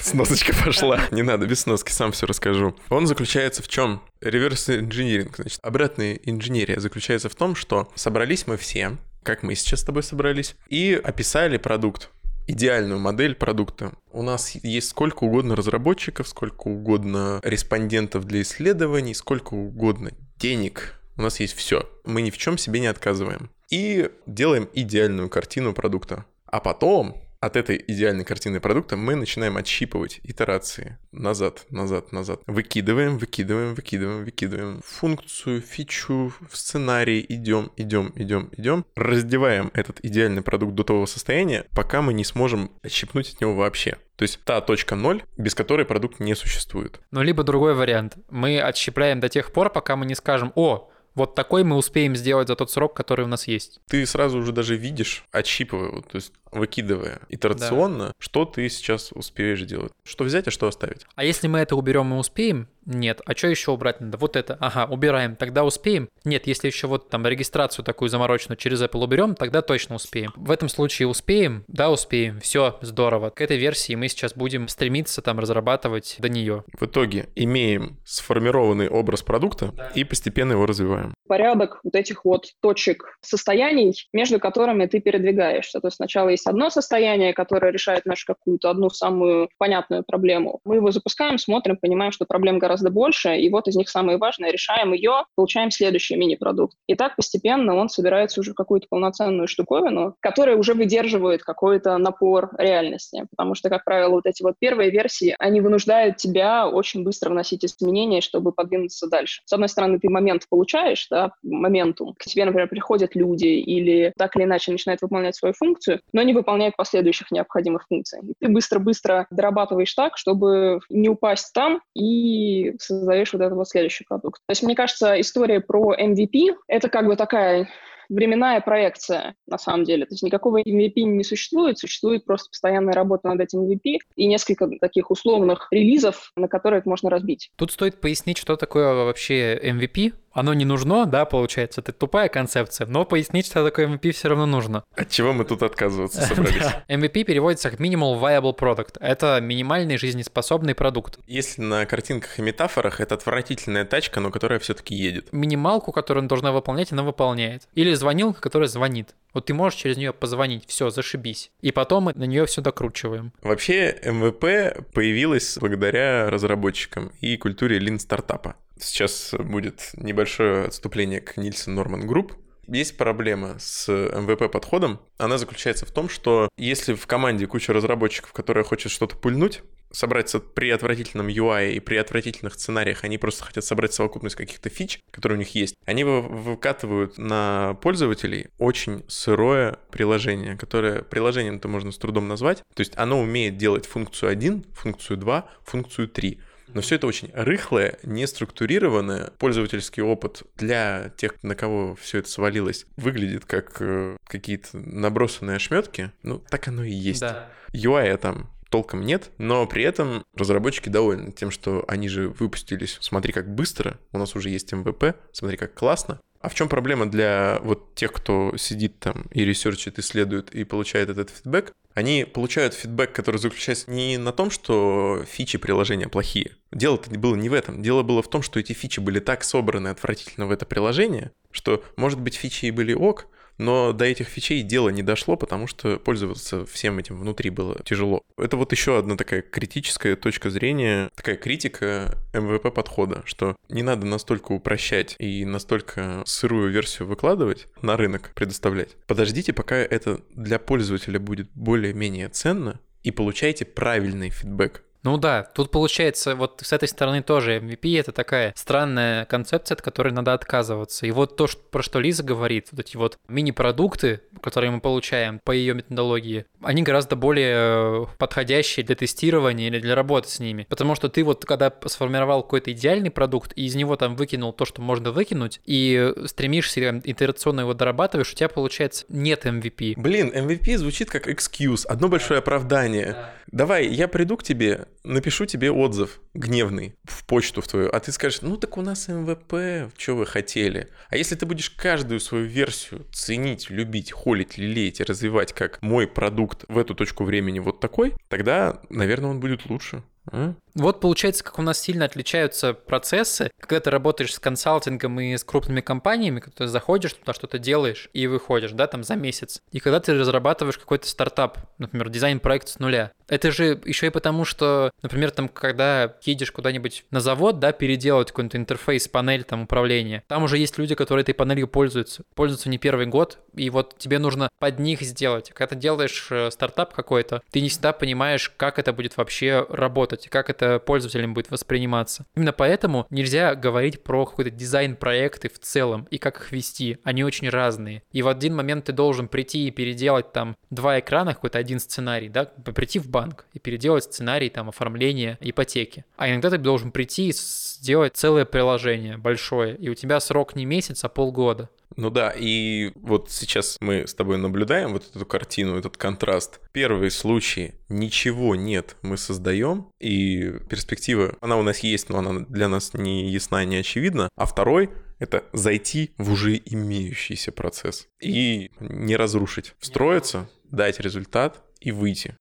[0.04, 1.00] Сносочка пошла.
[1.10, 2.76] Не надо, без сноски, сам все расскажу.
[2.90, 4.02] Он заключается в чем?
[4.20, 9.80] Реверс инжиниринг, значит, обратная инженерия заключается в том, что собрались мы все, как мы сейчас
[9.80, 12.10] с тобой собрались, и описали продукт
[12.46, 13.92] идеальную модель продукта.
[14.12, 21.00] У нас есть сколько угодно разработчиков, сколько угодно респондентов для исследований, сколько угодно денег.
[21.16, 21.88] У нас есть все.
[22.04, 23.48] Мы ни в чем себе не отказываем.
[23.70, 26.26] И делаем идеальную картину продукта.
[26.44, 32.40] А потом от этой идеальной картины продукта мы начинаем отщипывать итерации назад, назад, назад.
[32.46, 38.84] Выкидываем, выкидываем, выкидываем, выкидываем функцию, фичу, в сценарий, идем, идем, идем, идем.
[38.96, 43.96] Раздеваем этот идеальный продукт до того состояния, пока мы не сможем отщипнуть от него вообще.
[44.16, 47.00] То есть та точка ноль, без которой продукт не существует.
[47.10, 48.16] Ну, либо другой вариант.
[48.30, 52.48] Мы отщипляем до тех пор, пока мы не скажем, о, вот такой мы успеем сделать
[52.48, 53.80] за тот срок, который у нас есть.
[53.88, 59.92] Ты сразу уже даже видишь, отщипывая, то есть выкидывая итерационно, что ты сейчас успеешь делать.
[60.04, 61.06] Что взять, а что оставить.
[61.14, 63.20] А если мы это уберем и успеем, нет.
[63.24, 64.18] А что еще убрать надо?
[64.18, 64.56] Вот это.
[64.60, 65.36] Ага, убираем.
[65.36, 66.08] Тогда успеем?
[66.24, 70.32] Нет, если еще вот там регистрацию такую замороченную через Apple уберем, тогда точно успеем.
[70.36, 71.64] В этом случае успеем?
[71.66, 72.40] Да, успеем.
[72.40, 73.30] Все, здорово.
[73.30, 76.64] К этой версии мы сейчас будем стремиться там разрабатывать до нее.
[76.78, 79.88] В итоге имеем сформированный образ продукта да.
[79.94, 81.14] и постепенно его развиваем.
[81.26, 85.80] Порядок вот этих вот точек состояний, между которыми ты передвигаешься.
[85.80, 90.60] То есть сначала есть одно состояние, которое решает нашу какую-то одну самую понятную проблему.
[90.64, 94.50] Мы его запускаем, смотрим, понимаем, что проблем гораздо больше, и вот из них самое важное,
[94.50, 96.76] решаем ее, получаем следующий мини-продукт.
[96.86, 102.50] И так постепенно он собирается уже в какую-то полноценную штуковину, которая уже выдерживает какой-то напор
[102.58, 103.26] реальности.
[103.30, 107.64] Потому что, как правило, вот эти вот первые версии, они вынуждают тебя очень быстро вносить
[107.64, 109.42] изменения, чтобы подвинуться дальше.
[109.44, 112.14] С одной стороны, ты момент получаешь, да, моментум.
[112.18, 116.33] К тебе, например, приходят люди или так или иначе начинают выполнять свою функцию, но не
[116.34, 118.20] выполняют последующих необходимых функций.
[118.22, 124.04] И ты быстро-быстро дорабатываешь так, чтобы не упасть там и создаешь вот этот вот следующий
[124.04, 124.40] продукт.
[124.46, 127.68] То есть, мне кажется, история про MVP— это как бы такая
[128.08, 130.06] временная проекция, на самом деле.
[130.06, 134.68] То есть никакого MVP не существует, существует просто постоянная работа над этим MVP и несколько
[134.80, 137.50] таких условных релизов, на которые это можно разбить.
[137.56, 142.86] Тут стоит пояснить, что такое вообще MVP, оно не нужно, да, получается, это тупая концепция,
[142.86, 144.84] но пояснить, что такое MVP все равно нужно.
[144.94, 146.62] От чего мы тут отказываться собрались?
[146.88, 148.96] MVP переводится как Minimal Viable Product.
[149.00, 151.18] Это минимальный жизнеспособный продукт.
[151.26, 155.32] Если на картинках и метафорах, это отвратительная тачка, но которая все-таки едет.
[155.32, 157.68] Минималку, которую она должна выполнять, она выполняет.
[157.74, 159.14] Или звонилка, которая звонит.
[159.32, 161.50] Вот ты можешь через нее позвонить, все, зашибись.
[161.60, 163.32] И потом мы на нее все докручиваем.
[163.42, 168.56] Вообще, MVP появилась благодаря разработчикам и культуре lean стартапа.
[168.84, 172.34] Сейчас будет небольшое отступление к Nielsen Norman Group.
[172.66, 175.00] Есть проблема с MVP-подходом.
[175.18, 180.40] Она заключается в том, что если в команде куча разработчиков, которые хочет что-то пульнуть, собраться
[180.40, 185.36] при отвратительном UI и при отвратительных сценариях, они просто хотят собрать совокупность каких-то фич, которые
[185.36, 192.28] у них есть, они выкатывают на пользователей очень сырое приложение, которое приложением-то можно с трудом
[192.28, 192.62] назвать.
[192.74, 196.40] То есть оно умеет делать функцию 1, функцию 2, функцию 3.
[196.74, 199.30] Но все это очень рыхлое, неструктурированное.
[199.38, 206.12] Пользовательский опыт для тех, на кого все это свалилось, выглядит как э, какие-то набросанные ошметки.
[206.22, 207.20] Ну, так оно и есть.
[207.20, 207.48] Да.
[207.72, 213.32] UI там толком нет, но при этом разработчики довольны тем, что они же выпустились, смотри,
[213.32, 216.20] как быстро, у нас уже есть MVP, смотри, как классно.
[216.40, 221.08] А в чем проблема для вот тех, кто сидит там и ресерчит, исследует и получает
[221.08, 221.72] этот фидбэк?
[221.94, 226.56] Они получают фидбэк, который заключается не на том, что фичи приложения плохие.
[226.72, 227.82] Дело-то было не в этом.
[227.82, 231.84] Дело было в том, что эти фичи были так собраны отвратительно в это приложение, что,
[231.96, 233.28] может быть, фичи и были ок,
[233.58, 238.22] но до этих фичей дело не дошло, потому что пользоваться всем этим внутри было тяжело.
[238.36, 244.06] Это вот еще одна такая критическая точка зрения, такая критика MVP подхода, что не надо
[244.06, 248.96] настолько упрощать и настолько сырую версию выкладывать на рынок, предоставлять.
[249.06, 254.82] Подождите, пока это для пользователя будет более-менее ценно, и получайте правильный фидбэк.
[255.04, 259.82] Ну да, тут получается вот с этой стороны тоже MVP это такая странная концепция, от
[259.82, 261.06] которой надо отказываться.
[261.06, 265.40] И вот то, что, про что Лиза говорит, вот эти вот мини-продукты, которые мы получаем
[265.44, 270.66] по ее методологии, они гораздо более подходящие для тестирования или для работы с ними.
[270.68, 274.64] Потому что ты вот когда сформировал какой-то идеальный продукт и из него там выкинул то,
[274.64, 279.94] что можно выкинуть, и стремишься итерационно его дорабатываешь, у тебя получается нет MVP.
[279.96, 283.12] Блин, MVP звучит как excuse, одно большое оправдание.
[283.12, 283.34] Да.
[283.54, 288.10] Давай, я приду к тебе, напишу тебе отзыв гневный в почту в твою, а ты
[288.10, 290.88] скажешь, ну так у нас MVP, что вы хотели?
[291.08, 296.06] А если ты будешь каждую свою версию ценить, любить, холить, лелеять и развивать как мой
[296.06, 300.02] продукт в эту точку времени вот такой, тогда, наверное, он будет лучше.
[300.30, 300.54] А?
[300.74, 305.44] Вот получается, как у нас сильно отличаются процессы, когда ты работаешь с консалтингом и с
[305.44, 309.62] крупными компаниями, когда ты заходишь туда, что-то делаешь и выходишь, да, там за месяц.
[309.70, 313.12] И когда ты разрабатываешь какой-то стартап, например, дизайн-проект с нуля.
[313.28, 318.28] Это же еще и потому, что, например, там, когда едешь куда-нибудь на завод, да, переделать
[318.28, 322.24] какой-то интерфейс, панель там управления, там уже есть люди, которые этой панелью пользуются.
[322.34, 325.50] Пользуются не первый год, и вот тебе нужно под них сделать.
[325.54, 330.28] Когда ты делаешь э, стартап какой-то, ты не всегда понимаешь, как это будет вообще работать,
[330.28, 332.26] как это это пользователям будет восприниматься.
[332.34, 336.98] Именно поэтому нельзя говорить про какой-то дизайн-проекты в целом и как их вести.
[337.04, 338.02] Они очень разные.
[338.12, 342.28] И в один момент ты должен прийти и переделать там два экрана, какой-то один сценарий,
[342.28, 346.04] да, прийти в банк и переделать сценарий там оформления ипотеки.
[346.16, 350.64] А иногда ты должен прийти и сделать целое приложение большое, и у тебя срок не
[350.64, 351.68] месяц, а полгода.
[351.96, 356.60] Ну да, и вот сейчас мы с тобой наблюдаем вот эту картину, этот контраст.
[356.72, 362.68] Первый случай— ничего нет, мы создаем, и перспектива, она у нас есть, но она для
[362.68, 364.28] нас не ясна, не очевидна.
[364.36, 371.92] А второй— это зайти в уже имеющийся процесс и не разрушить, встроиться, дать результат и
[371.92, 372.36] выйти.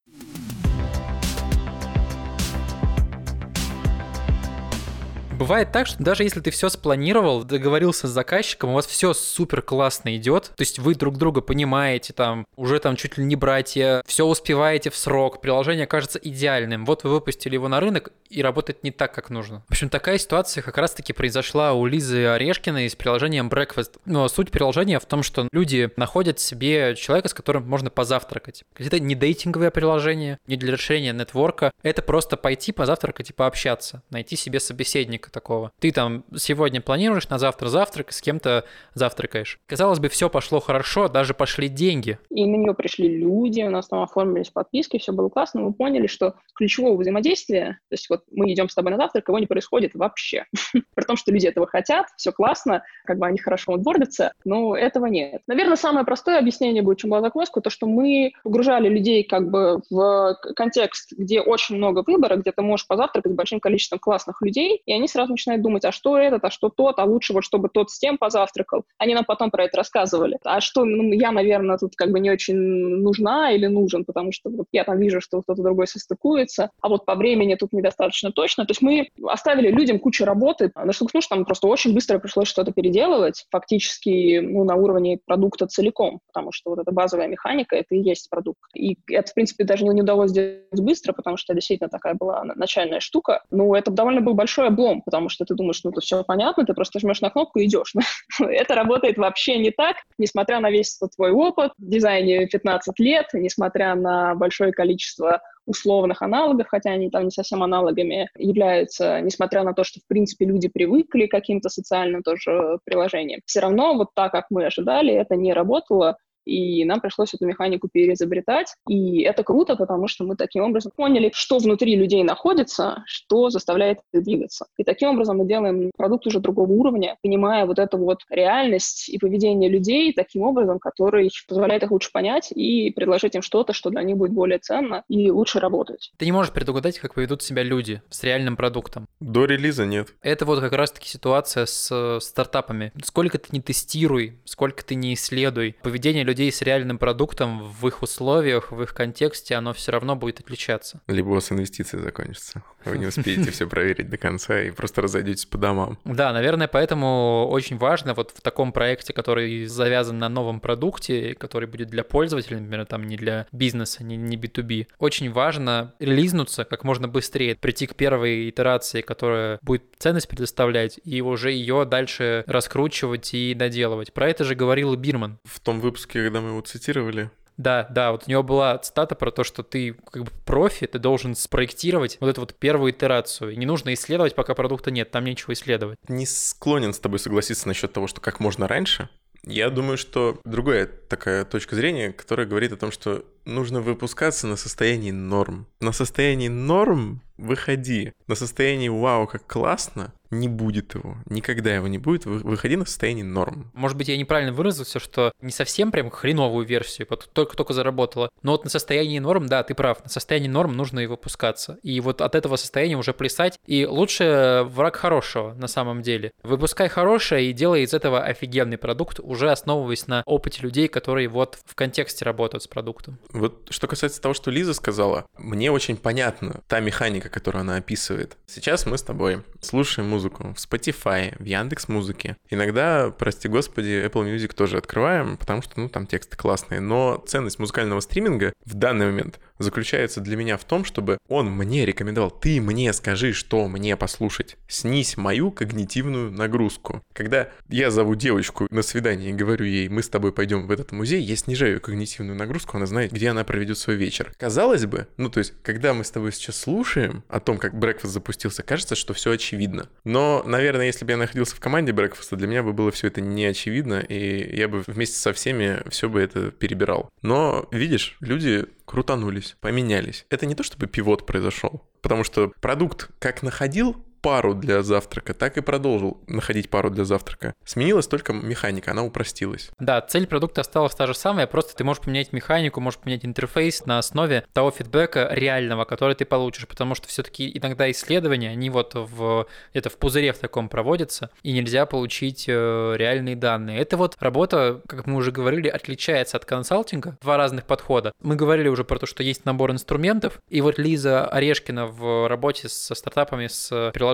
[5.37, 9.61] Бывает так, что даже если ты все спланировал, договорился с заказчиком, у вас все супер
[9.61, 14.03] классно идет, то есть вы друг друга понимаете, там, уже там чуть ли не братья,
[14.05, 18.83] все успеваете в срок, приложение кажется идеальным, вот вы выпустили его на рынок, и работает
[18.83, 19.63] не так, как нужно.
[19.67, 23.99] В общем, такая ситуация как раз-таки произошла у Лизы Орешкиной с приложением Breakfast.
[24.05, 28.63] Но суть приложения в том, что люди находят себе человека, с которым можно позавтракать.
[28.77, 34.35] Это не дейтинговое приложение, не для решения нетворка, это просто пойти позавтракать и пообщаться, найти
[34.35, 35.71] себе собеседника такого.
[35.79, 39.59] Ты там сегодня планируешь на завтра завтрак, с кем-то завтракаешь.
[39.65, 42.17] Казалось бы, все пошло хорошо, даже пошли деньги.
[42.29, 46.07] И на нее пришли люди, у нас там оформились подписки, все было классно, мы поняли,
[46.07, 49.93] что ключевого взаимодействия, то есть вот мы идем с тобой на завтрак, его не происходит
[49.95, 50.45] вообще.
[50.95, 55.07] При том, что люди этого хотят, все классно, как бы они хорошо отбордятся, но этого
[55.07, 55.41] нет.
[55.47, 59.81] Наверное, самое простое объяснение будет, чем была закваску, то, что мы погружали людей как бы
[59.89, 64.81] в контекст, где очень много выбора, где ты можешь позавтракать с большим количеством классных людей,
[64.86, 67.69] и они сразу начинают думать, а что этот, а что тот, а лучше вот чтобы
[67.69, 68.84] тот с тем позавтракал.
[68.97, 70.38] Они нам потом про это рассказывали.
[70.43, 74.49] А что ну, я, наверное, тут как бы не очень нужна или нужен, потому что
[74.49, 78.32] вот я там вижу, что кто-то другой состыкуется, а вот по времени тут недостаточно достаточно
[78.32, 78.65] точно.
[78.65, 80.71] То есть мы оставили людям кучу работы.
[80.76, 86.52] Наштукнув, там просто очень быстро пришлось что-то переделывать, фактически ну, на уровне продукта целиком, потому
[86.52, 88.60] что вот эта базовая механика— это и есть продукт.
[88.76, 92.99] И это, в принципе, даже не удалось сделать быстро, потому что действительно такая была начальная
[92.99, 93.43] штука.
[93.52, 96.73] Но это довольно был большой облом, потому что ты думаешь, ну, это все понятно, ты
[96.73, 97.93] просто жмешь на кнопку и идешь.
[98.39, 103.95] это работает вообще не так, несмотря на весь твой опыт в дизайне 15 лет, несмотря
[103.95, 109.83] на большое количество условных аналогов, хотя они там не совсем аналогами являются, несмотря на то,
[109.83, 113.41] что, в принципе, люди привыкли к каким-то социальным тоже приложениям.
[113.45, 117.89] Все равно вот так, как мы ожидали, это не работало, и нам пришлось эту механику
[117.91, 118.73] переизобретать.
[118.88, 123.99] И это круто, потому что мы таким образом поняли, что внутри людей находится, что заставляет
[124.13, 124.65] их двигаться.
[124.77, 129.17] И таким образом мы делаем продукт уже другого уровня, понимая вот эту вот реальность и
[129.17, 134.03] поведение людей таким образом, который позволяет их лучше понять и предложить им что-то, что для
[134.03, 136.12] них будет более ценно и лучше работать.
[136.17, 139.08] Ты не можешь предугадать, как поведут себя люди с реальным продуктом.
[139.19, 140.10] До релиза нет.
[140.21, 142.91] Это вот как раз-таки ситуация с стартапами.
[143.03, 147.87] Сколько ты не тестируй, сколько ты не исследуй, поведение людей людей с реальным продуктом в
[147.87, 150.99] их условиях, в их контексте, оно все равно будет отличаться.
[151.07, 152.63] Либо у вас инвестиции закончатся.
[152.85, 155.97] Вы не успеете все проверить до конца и просто разойдетесь по домам.
[156.05, 161.67] Да, наверное, поэтому очень важно вот в таком проекте, который завязан на новом продукте, который
[161.67, 166.83] будет для пользователя, например, там не для бизнеса, не, не B2B, очень важно релизнуться как
[166.83, 173.33] можно быстрее, прийти к первой итерации, которая будет ценность предоставлять, и уже ее дальше раскручивать
[173.33, 174.13] и доделывать.
[174.13, 175.39] Про это же говорил Бирман.
[175.43, 177.29] В том выпуске, когда мы его цитировали.
[177.57, 180.99] Да, да, вот у него была цитата про то, что ты как бы профи, ты
[180.99, 183.57] должен спроектировать вот эту вот первую итерацию.
[183.57, 185.97] Не нужно исследовать, пока продукта нет, там нечего исследовать.
[186.07, 189.09] Не склонен с тобой согласиться насчет того, что как можно раньше.
[189.45, 194.56] Я думаю, что другая такая точка зрения, которая говорит о том, что нужно выпускаться на
[194.56, 195.67] состоянии норм.
[195.80, 198.13] На состоянии норм выходи.
[198.28, 201.17] На состоянии вау, как классно, не будет его.
[201.26, 202.26] Никогда его не будет.
[202.26, 203.71] Выходи на состояние норм.
[203.73, 208.30] Может быть, я неправильно выразился, что не совсем прям хреновую версию, только-только заработала.
[208.41, 211.80] Но вот на состоянии норм, да, ты прав, на состоянии норм нужно и выпускаться.
[211.84, 213.60] И вот от этого состояния уже плясать.
[213.65, 216.32] И лучше враг хорошего на самом деле.
[216.43, 221.59] Выпускай хорошее и делай из этого офигенный продукт, уже основываясь на опыте людей, которые вот
[221.65, 223.17] в контексте работают с продуктом.
[223.31, 228.37] Вот что касается того, что Лиза сказала, мне очень понятна та механика, которую она описывает.
[228.45, 232.37] Сейчас мы с тобой слушаем музыку в Spotify, в Яндекс Музыке.
[232.49, 236.79] Иногда, прости господи, Apple Music тоже открываем, потому что, ну, там тексты классные.
[236.79, 241.85] Но ценность музыкального стриминга в данный момент заключается для меня в том, чтобы он мне
[241.85, 244.57] рекомендовал, ты мне скажи, что мне послушать.
[244.67, 247.03] Снизь мою когнитивную нагрузку.
[247.13, 250.91] Когда я зову девочку на свидание и говорю ей, мы с тобой пойдем в этот
[250.91, 254.33] музей, я снижаю ее когнитивную нагрузку, она знает, где она проведет свой вечер.
[254.37, 258.07] Казалось бы, ну то есть, когда мы с тобой сейчас слушаем о том, как Breakfast
[258.07, 259.89] запустился, кажется, что все очевидно.
[260.03, 263.21] Но, наверное, если бы я находился в команде Breakfast, для меня бы было все это
[263.21, 267.09] не очевидно, и я бы вместе со всеми все бы это перебирал.
[267.21, 270.27] Но, видишь, люди крутанулись, поменялись.
[270.29, 275.57] Это не то, чтобы пивот произошел, потому что продукт как находил пару для завтрака, так
[275.57, 277.53] и продолжил находить пару для завтрака.
[277.65, 279.69] Сменилась только механика, она упростилась.
[279.79, 283.86] Да, цель продукта осталась та же самая, просто ты можешь поменять механику, можешь поменять интерфейс
[283.86, 288.93] на основе того фидбэка реального, который ты получишь, потому что все-таки иногда исследования, они вот
[288.95, 293.80] в, это в пузыре в таком проводятся, и нельзя получить э, реальные данные.
[293.80, 297.17] Это вот работа, как мы уже говорили, отличается от консалтинга.
[297.21, 298.13] Два разных подхода.
[298.21, 302.69] Мы говорили уже про то, что есть набор инструментов, и вот Лиза Орешкина в работе
[302.69, 304.12] со стартапами, с приложениями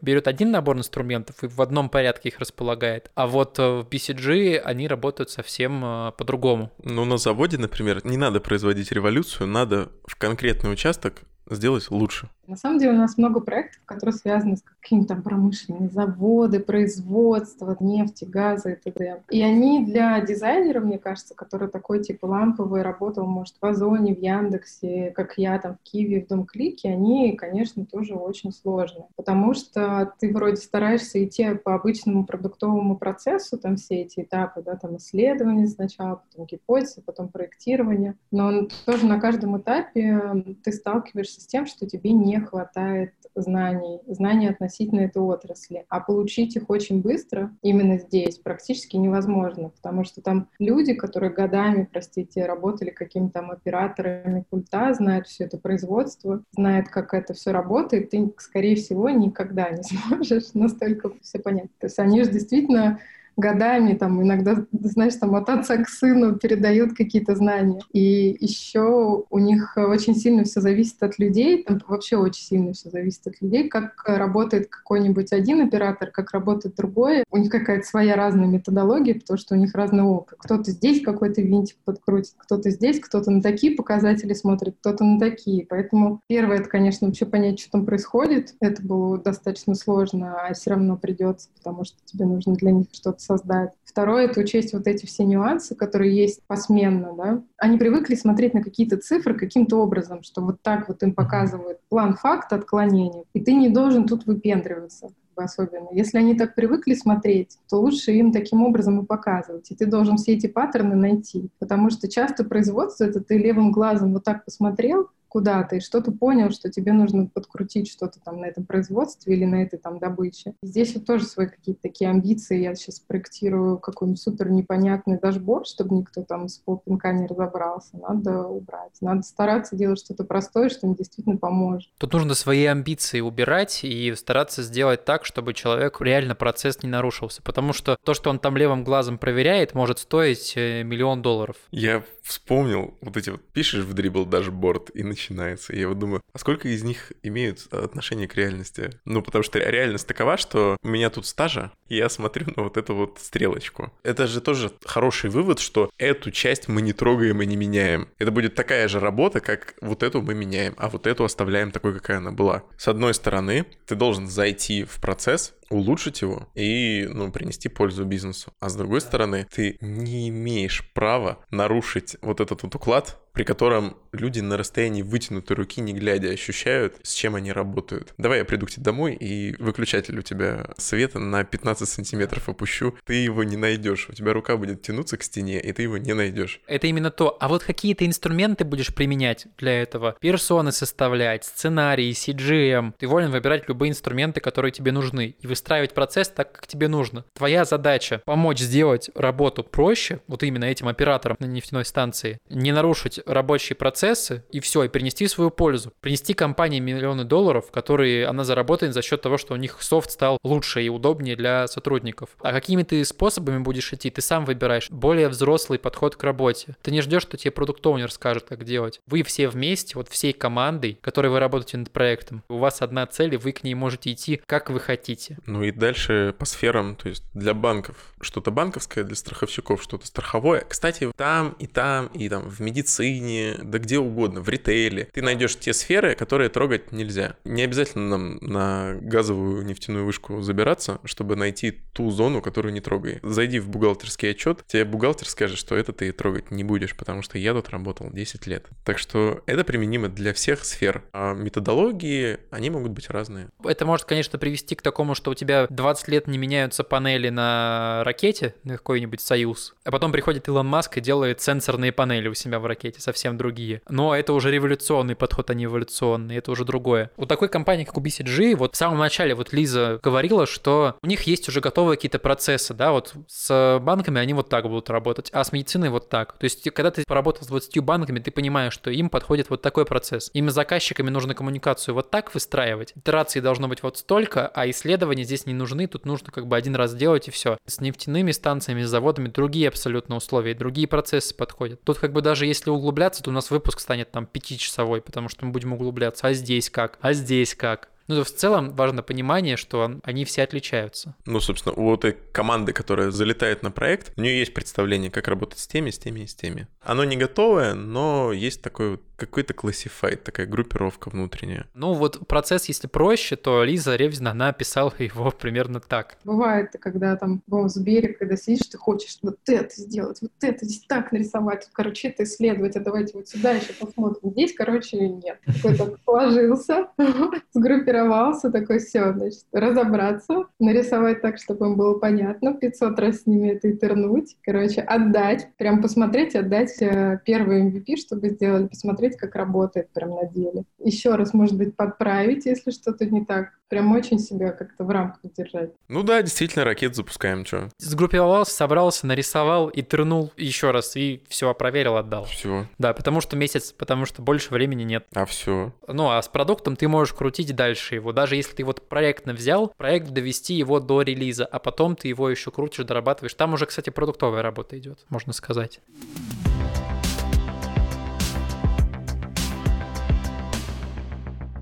[0.00, 4.88] берет один набор инструментов и в одном порядке их располагает, а вот в BCG они
[4.88, 6.70] работают совсем э, по-другому.
[6.82, 12.28] Ну, на заводе, например, не надо производить революцию, надо в конкретный участок сделать лучше.
[12.48, 17.76] На самом деле у нас много проектов, которые связаны с какими-то там промышленными заводы, производство
[17.78, 19.22] нефти, газа и т.д.
[19.28, 24.18] И они для дизайнера, мне кажется, который такой типа ламповый, работал, может, в Озоне, в
[24.18, 29.08] Яндексе, как я там в Киеве, в Дом-клике, они, конечно, тоже очень сложные.
[29.16, 34.76] Потому что ты вроде стараешься идти по обычному продуктовому процессу, там все эти этапы, да,
[34.76, 38.14] там исследование сначала, потом гипотеза, потом проектирование.
[38.30, 44.48] Но тоже на каждом этапе ты сталкиваешься с тем, что тебе не хватает знаний, знаний
[44.48, 45.84] относительно этой отрасли.
[45.88, 51.88] А получить их очень быстро именно здесь практически невозможно, потому что там люди, которые годами,
[51.90, 58.32] простите, работали какими-то операторами пульта, знают все это производство, знают, как это все работает, ты,
[58.38, 61.70] скорее всего, никогда не сможешь настолько все понять.
[61.78, 63.00] То есть они же действительно
[63.38, 67.80] годами, там иногда, знаешь, там от отца к сыну передают какие-то знания.
[67.92, 72.90] И еще у них очень сильно все зависит от людей, там вообще очень сильно все
[72.90, 77.24] зависит от людей, как работает какой-нибудь один оператор, как работает другой.
[77.30, 80.38] У них какая-то своя разная методология, потому что у них разный опыт.
[80.38, 85.66] Кто-то здесь какой-то винтик подкрутит, кто-то здесь, кто-то на такие показатели смотрит, кто-то на такие.
[85.68, 88.54] Поэтому первое, это, конечно, вообще понять, что там происходит.
[88.60, 93.22] Это было достаточно сложно, а все равно придется, потому что тебе нужно для них что-то
[93.28, 93.72] создать.
[93.84, 97.42] Второе— это учесть вот эти все нюансы, которые есть посменно, да.
[97.58, 102.16] Они привыкли смотреть на какие-то цифры каким-то образом, что вот так вот им показывают план
[102.16, 105.88] факта отклонения, и ты не должен тут выпендриваться особенно.
[105.92, 109.70] Если они так привыкли смотреть, то лучше им таким образом и показывать.
[109.70, 111.48] И ты должен все эти паттерны найти.
[111.60, 116.50] Потому что часто производство— это ты левым глазом вот так посмотрел, куда-то, и что-то понял,
[116.50, 120.54] что тебе нужно подкрутить что-то там на этом производстве или на этой там добыче.
[120.62, 122.60] Здесь вот тоже свои какие-то такие амбиции.
[122.60, 127.96] Я сейчас проектирую какой-нибудь супер непонятный дашборд, чтобы никто там с полпинка не разобрался.
[127.96, 128.92] Надо убрать.
[129.00, 131.90] Надо стараться делать что-то простое, что им действительно поможет.
[131.98, 137.42] Тут нужно свои амбиции убирать и стараться сделать так, чтобы человек реально процесс не нарушился.
[137.42, 141.56] Потому что то, что он там левым глазом проверяет, может стоить э, миллион долларов.
[141.70, 145.74] Я вспомнил вот эти вот, пишешь в Dribbble дашборд и начинается.
[145.74, 148.90] Я вот думаю, а сколько из них имеют отношение к реальности?
[149.04, 152.76] Ну, потому что реальность такова, что у меня тут стажа, и я смотрю на вот
[152.76, 153.92] эту вот стрелочку.
[154.04, 158.08] Это же тоже хороший вывод, что эту часть мы не трогаем и не меняем.
[158.18, 161.94] Это будет такая же работа, как вот эту мы меняем, а вот эту оставляем такой,
[161.94, 162.62] какая она была.
[162.76, 168.52] С одной стороны, ты должен зайти в процесс, улучшить его и ну, принести пользу бизнесу.
[168.60, 173.96] А с другой стороны, ты не имеешь права нарушить вот этот вот уклад, при котором
[174.10, 178.12] люди на расстоянии вытянутой руки, не глядя, ощущают, с чем они работают.
[178.18, 182.96] Давай я приду к тебе домой и выключатель у тебя света на 15 сантиметров опущу.
[183.04, 184.08] Ты его не найдешь.
[184.08, 186.60] У тебя рука будет тянуться к стене, и ты его не найдешь.
[186.66, 187.36] Это именно то.
[187.38, 190.16] А вот какие ты инструменты будешь применять для этого?
[190.20, 192.94] Персоны составлять, сценарии, CGM.
[192.98, 197.24] Ты волен выбирать любые инструменты, которые тебе нужны, и выстраивать процесс так, как тебе нужно.
[197.34, 203.20] Твоя задача помочь сделать работу проще, вот именно этим операторам на нефтяной станции, не нарушить
[203.26, 205.92] рабочие процессы и все, и принести свою пользу.
[206.00, 210.38] Принести компании миллионы долларов, которые она заработает за счет того, что у них софт стал
[210.44, 212.30] лучше и удобнее для сотрудников.
[212.40, 214.90] А какими ты способами будешь идти, ты сам выбираешь.
[214.90, 216.76] Более взрослый подход к работе.
[216.82, 219.00] Ты не ждешь, что тебе продукт-оунер скажет, как делать.
[219.08, 223.34] Вы все вместе, вот всей командой, которой вы работаете над проектом, у вас одна цель,
[223.34, 225.38] и вы к ней можете идти, как вы хотите.
[225.48, 230.64] Ну и дальше по сферам, то есть для банков что-то банковское, для страховщиков что-то страховое.
[230.68, 235.08] Кстати, там и там, и там в медицине, да где угодно, в ритейле.
[235.12, 237.36] Ты найдешь те сферы, которые трогать нельзя.
[237.44, 243.20] Не обязательно нам на газовую нефтяную вышку забираться, чтобы найти ту зону, которую не трогай.
[243.22, 247.38] Зайди в бухгалтерский отчет, тебе бухгалтер скажет, что это ты трогать не будешь, потому что
[247.38, 248.66] я тут работал 10 лет.
[248.84, 251.04] Так что это применимо для всех сфер.
[251.12, 253.48] А методологии, они могут быть разные.
[253.64, 258.54] Это может, конечно, привести к такому, что тебя 20 лет не меняются панели на ракете,
[258.64, 262.66] на какой-нибудь Союз, а потом приходит Илон Маск и делает сенсорные панели у себя в
[262.66, 263.82] ракете совсем другие.
[263.88, 267.10] Но это уже революционный подход, а не эволюционный, это уже другое.
[267.16, 271.06] У такой компании, как у BCG, вот в самом начале вот Лиза говорила, что у
[271.06, 275.30] них есть уже готовые какие-то процессы, да, вот с банками они вот так будут работать,
[275.32, 276.34] а с медициной вот так.
[276.38, 279.84] То есть, когда ты поработал с 20 банками, ты понимаешь, что им подходит вот такой
[279.84, 280.30] процесс.
[280.34, 285.24] Им с заказчиками нужно коммуникацию вот так выстраивать, итераций должно быть вот столько, а исследования
[285.28, 287.58] здесь не нужны, тут нужно как бы один раз сделать и все.
[287.66, 291.82] С нефтяными станциями, с заводами другие абсолютно условия, другие процессы подходят.
[291.84, 295.44] Тут как бы даже если углубляться, то у нас выпуск станет там пятичасовой, потому что
[295.44, 296.26] мы будем углубляться.
[296.26, 296.98] А здесь как?
[297.02, 297.90] А здесь как?
[298.08, 301.14] Ну, в целом важно понимание, что они все отличаются.
[301.26, 305.58] Ну, собственно, у этой команды, которая залетает на проект, у нее есть представление, как работать
[305.58, 306.68] с теми, с теми и с теми.
[306.80, 311.66] Оно не готовое, но есть такой вот какой-то классифайт, такая группировка внутренняя.
[311.74, 316.16] Ну вот процесс, если проще, то Лиза Ревзина, она описала его примерно так.
[316.24, 320.84] Бывает, когда там в Сбере, когда сидишь, ты хочешь вот это сделать, вот это здесь
[320.88, 324.30] так нарисовать, короче, это исследовать, а давайте вот сюда еще посмотрим.
[324.30, 325.38] Здесь, короче, нет.
[325.44, 326.88] Какой-то сложился,
[327.52, 333.48] сгруппировался, такой, все, значит, разобраться, нарисовать так, чтобы им было понятно, 500 раз с ними
[333.50, 339.34] это итернуть, короче, отдать, прям посмотреть, отдать э, первый MVP, чтобы сделали, посмотреть, посмотреть, как
[339.34, 340.64] работает прям на деле.
[340.78, 343.50] Еще раз, может быть, подправить, если что-то не так.
[343.68, 345.72] Прям очень себя как-то в рамках держать.
[345.88, 347.68] Ну да, действительно, ракет запускаем, что.
[347.78, 352.24] Сгруппировался, собрался, нарисовал и трнул еще раз, и все, проверил, отдал.
[352.24, 352.66] Все.
[352.78, 355.06] Да, потому что месяц, потому что больше времени нет.
[355.14, 355.72] А все.
[355.86, 358.12] Ну, а с продуктом ты можешь крутить дальше его.
[358.12, 362.30] Даже если ты вот проектно взял, проект довести его до релиза, а потом ты его
[362.30, 363.34] еще крутишь, дорабатываешь.
[363.34, 365.80] Там уже, кстати, продуктовая работа идет, можно сказать.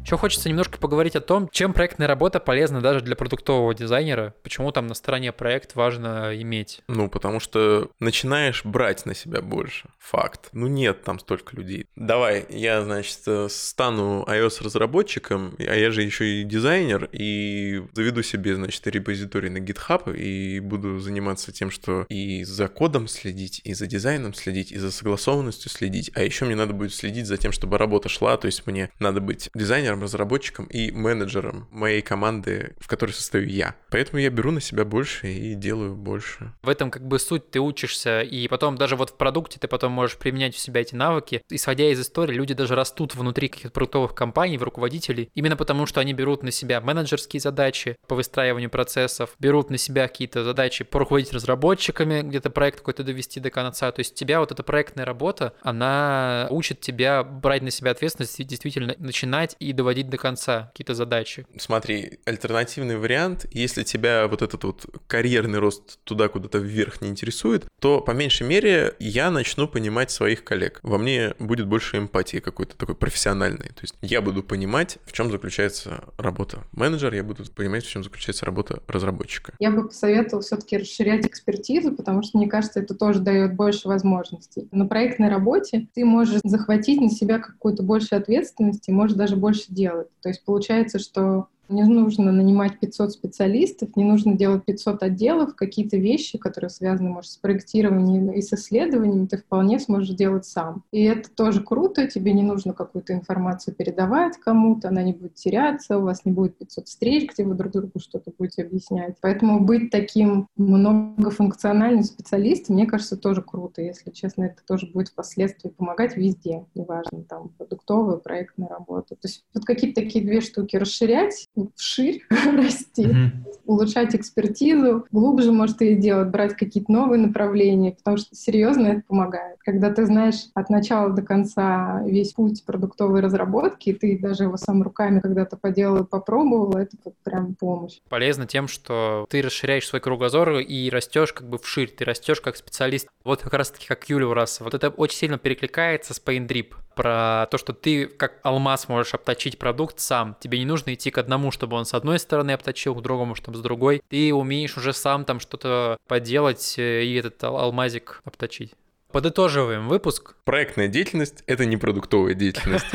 [0.06, 4.70] Еще хочется немножко поговорить о том, чем проектная работа полезна даже для продуктового дизайнера, почему
[4.70, 6.80] там на стороне проект важно иметь.
[6.86, 9.88] Ну, потому что начинаешь брать на себя больше.
[9.98, 10.50] Факт.
[10.52, 11.86] Ну, нет там столько людей.
[11.96, 13.18] Давай, я, значит,
[13.50, 20.16] стану iOS-разработчиком, а я же еще и дизайнер, и заведу себе, значит, репозиторий на GitHub
[20.16, 24.92] и буду заниматься тем, что и за кодом следить, и за дизайном следить, и за
[24.92, 26.12] согласованностью следить.
[26.14, 29.20] А еще мне надо будет следить за тем, чтобы работа шла, то есть мне надо
[29.20, 33.74] быть дизайнером, дизайнером, разработчиком и менеджером моей команды, в которой состою я.
[33.90, 36.52] Поэтому я беру на себя больше и делаю больше.
[36.62, 39.92] В этом как бы суть, ты учишься, и потом даже вот в продукте ты потом
[39.92, 41.42] можешь применять в себя эти навыки.
[41.50, 46.00] Исходя из истории, люди даже растут внутри каких-то продуктовых компаний, в руководителей, именно потому что
[46.00, 50.98] они берут на себя менеджерские задачи по выстраиванию процессов, берут на себя какие-то задачи по
[50.98, 53.90] руководить разработчиками, где-то проект какой-то довести до конца.
[53.92, 58.94] То есть тебя вот эта проектная работа, она учит тебя брать на себя ответственность действительно
[58.98, 61.46] начинать и доводить доводить до конца какие-то задачи.
[61.58, 67.66] Смотри, альтернативный вариант, если тебя вот этот вот карьерный рост туда куда-то вверх не интересует,
[67.78, 70.80] то по меньшей мере я начну понимать своих коллег.
[70.82, 73.68] Во мне будет больше эмпатии какой-то такой профессиональной.
[73.68, 78.02] То есть я буду понимать, в чем заключается работа менеджера, я буду понимать, в чем
[78.02, 79.52] заключается работа разработчика.
[79.60, 84.66] Я бы посоветовала все-таки расширять экспертизу, потому что, мне кажется, это тоже дает больше возможностей.
[84.72, 90.08] На проектной работе ты можешь захватить на себя какую-то больше ответственности, можешь даже больше делать.
[90.20, 95.96] То есть получается, что не нужно нанимать 500 специалистов, не нужно делать 500 отделов, какие-то
[95.96, 100.84] вещи, которые связаны, может, с проектированием и с исследованием, ты вполне сможешь делать сам.
[100.92, 105.98] И это тоже круто, тебе не нужно какую-то информацию передавать кому-то, она не будет теряться,
[105.98, 109.16] у вас не будет 500 встреч, где вы друг другу что-то будете объяснять.
[109.20, 113.82] Поэтому быть таким многофункциональным специалистом, мне кажется, тоже круто.
[113.82, 119.14] Если честно, это тоже будет впоследствии помогать везде, неважно, там, продуктовая, проектная работа.
[119.16, 121.46] То есть вот какие-то такие две штуки расширять,
[121.76, 123.30] вширь расти, mm-hmm.
[123.64, 129.56] улучшать экспертизу, глубже, может, и делать, брать какие-то новые направления, потому что серьезно это помогает.
[129.64, 134.82] Когда ты знаешь от начала до конца весь путь продуктовой разработки, ты даже его сам
[134.82, 137.98] руками когда-то поделал и попробовал, это вот прям помощь.
[138.08, 142.56] Полезно тем, что ты расширяешь свой кругозор и растешь как бы вширь, ты растешь как
[142.56, 143.08] специалист.
[143.24, 144.64] Вот как раз-таки как Юля Ураса.
[144.64, 149.58] Вот это очень сильно перекликается с Paindrip про то, что ты как алмаз можешь обточить
[149.58, 150.36] продукт сам.
[150.40, 153.58] Тебе не нужно идти к одному, чтобы он с одной стороны обточил, к другому, чтобы
[153.58, 154.02] с другой.
[154.08, 158.72] Ты умеешь уже сам там что-то поделать э, и этот алмазик обточить.
[159.12, 160.34] Подытоживаем выпуск.
[160.44, 162.86] Проектная деятельность— это не продуктовая деятельность.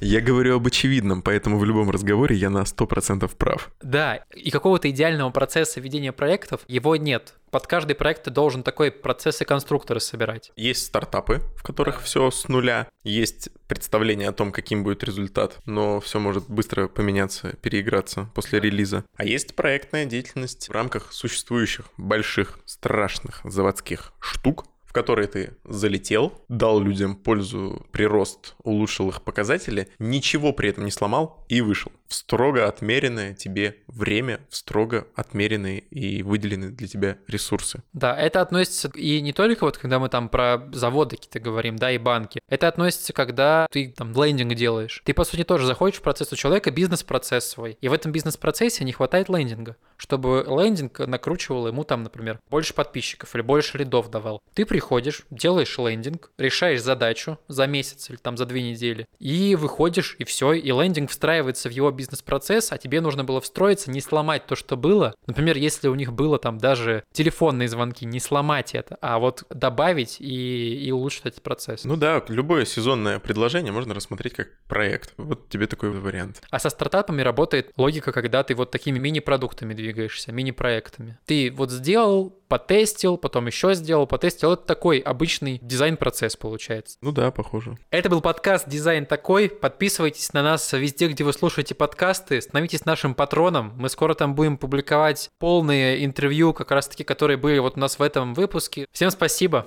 [0.00, 3.70] Я говорю об очевидном, поэтому в любом разговоре я на 100% прав.
[3.80, 7.34] Да, и какого-то идеального процесса ведения проектов его нет.
[7.50, 10.52] Под каждый проект ты должен такой процесс и конструкторы собирать.
[10.56, 12.88] Есть стартапы, в которых все с нуля.
[13.04, 19.04] Есть представление о том, каким будет результат, но все может быстро поменяться, переиграться после релиза.
[19.16, 26.32] А есть проектная деятельность в рамках существующих больших, страшных заводских штук, в который ты залетел,
[26.48, 32.14] дал людям пользу, прирост, улучшил их показатели, ничего при этом не сломал и вышел в
[32.14, 37.82] строго отмеренное тебе время, в строго отмеренные и выделенные для тебя ресурсы.
[37.92, 41.92] Да, это относится и не только вот когда мы там про заводы какие-то говорим, да,
[41.92, 42.40] и банки.
[42.48, 45.02] Это относится, когда ты там лендинг делаешь.
[45.04, 47.76] Ты, по сути, тоже заходишь в процесс у человека, бизнес-процесс свой.
[47.82, 53.34] И в этом бизнес-процессе не хватает лендинга чтобы лендинг накручивал ему там, например, больше подписчиков
[53.34, 54.40] или больше лидов давал.
[54.54, 54.87] Ты приходишь,
[55.30, 60.52] делаешь лендинг, решаешь задачу за месяц или там за две недели, и выходишь, и все,
[60.52, 64.76] и лендинг встраивается в его бизнес-процесс, а тебе нужно было встроиться, не сломать то, что
[64.76, 65.14] было.
[65.26, 70.16] Например, если у них было там даже телефонные звонки, не сломать это, а вот добавить
[70.20, 71.84] и, и улучшить этот процесс.
[71.84, 75.12] Ну да, любое сезонное предложение можно рассмотреть как проект.
[75.16, 76.42] Вот тебе такой вариант.
[76.50, 81.18] А со стартапами работает логика, когда ты вот такими мини-продуктами двигаешься, мини-проектами.
[81.26, 84.52] Ты вот сделал, потестил, потом еще сделал, потестил.
[84.52, 86.98] Это такой обычный дизайн-процесс получается.
[87.02, 87.76] Ну да, похоже.
[87.90, 89.48] Это был подкаст «Дизайн такой».
[89.48, 92.40] Подписывайтесь на нас везде, где вы слушаете подкасты.
[92.40, 93.72] Становитесь нашим патроном.
[93.76, 98.02] Мы скоро там будем публиковать полные интервью, как раз-таки, которые были вот у нас в
[98.02, 98.86] этом выпуске.
[98.92, 99.66] Всем спасибо.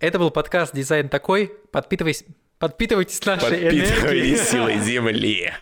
[0.00, 1.52] Это был подкаст «Дизайн такой».
[1.72, 2.24] Подпитывайся,
[2.58, 4.36] Подпитывайтесь нашей энергией.
[4.36, 5.52] силой Земли.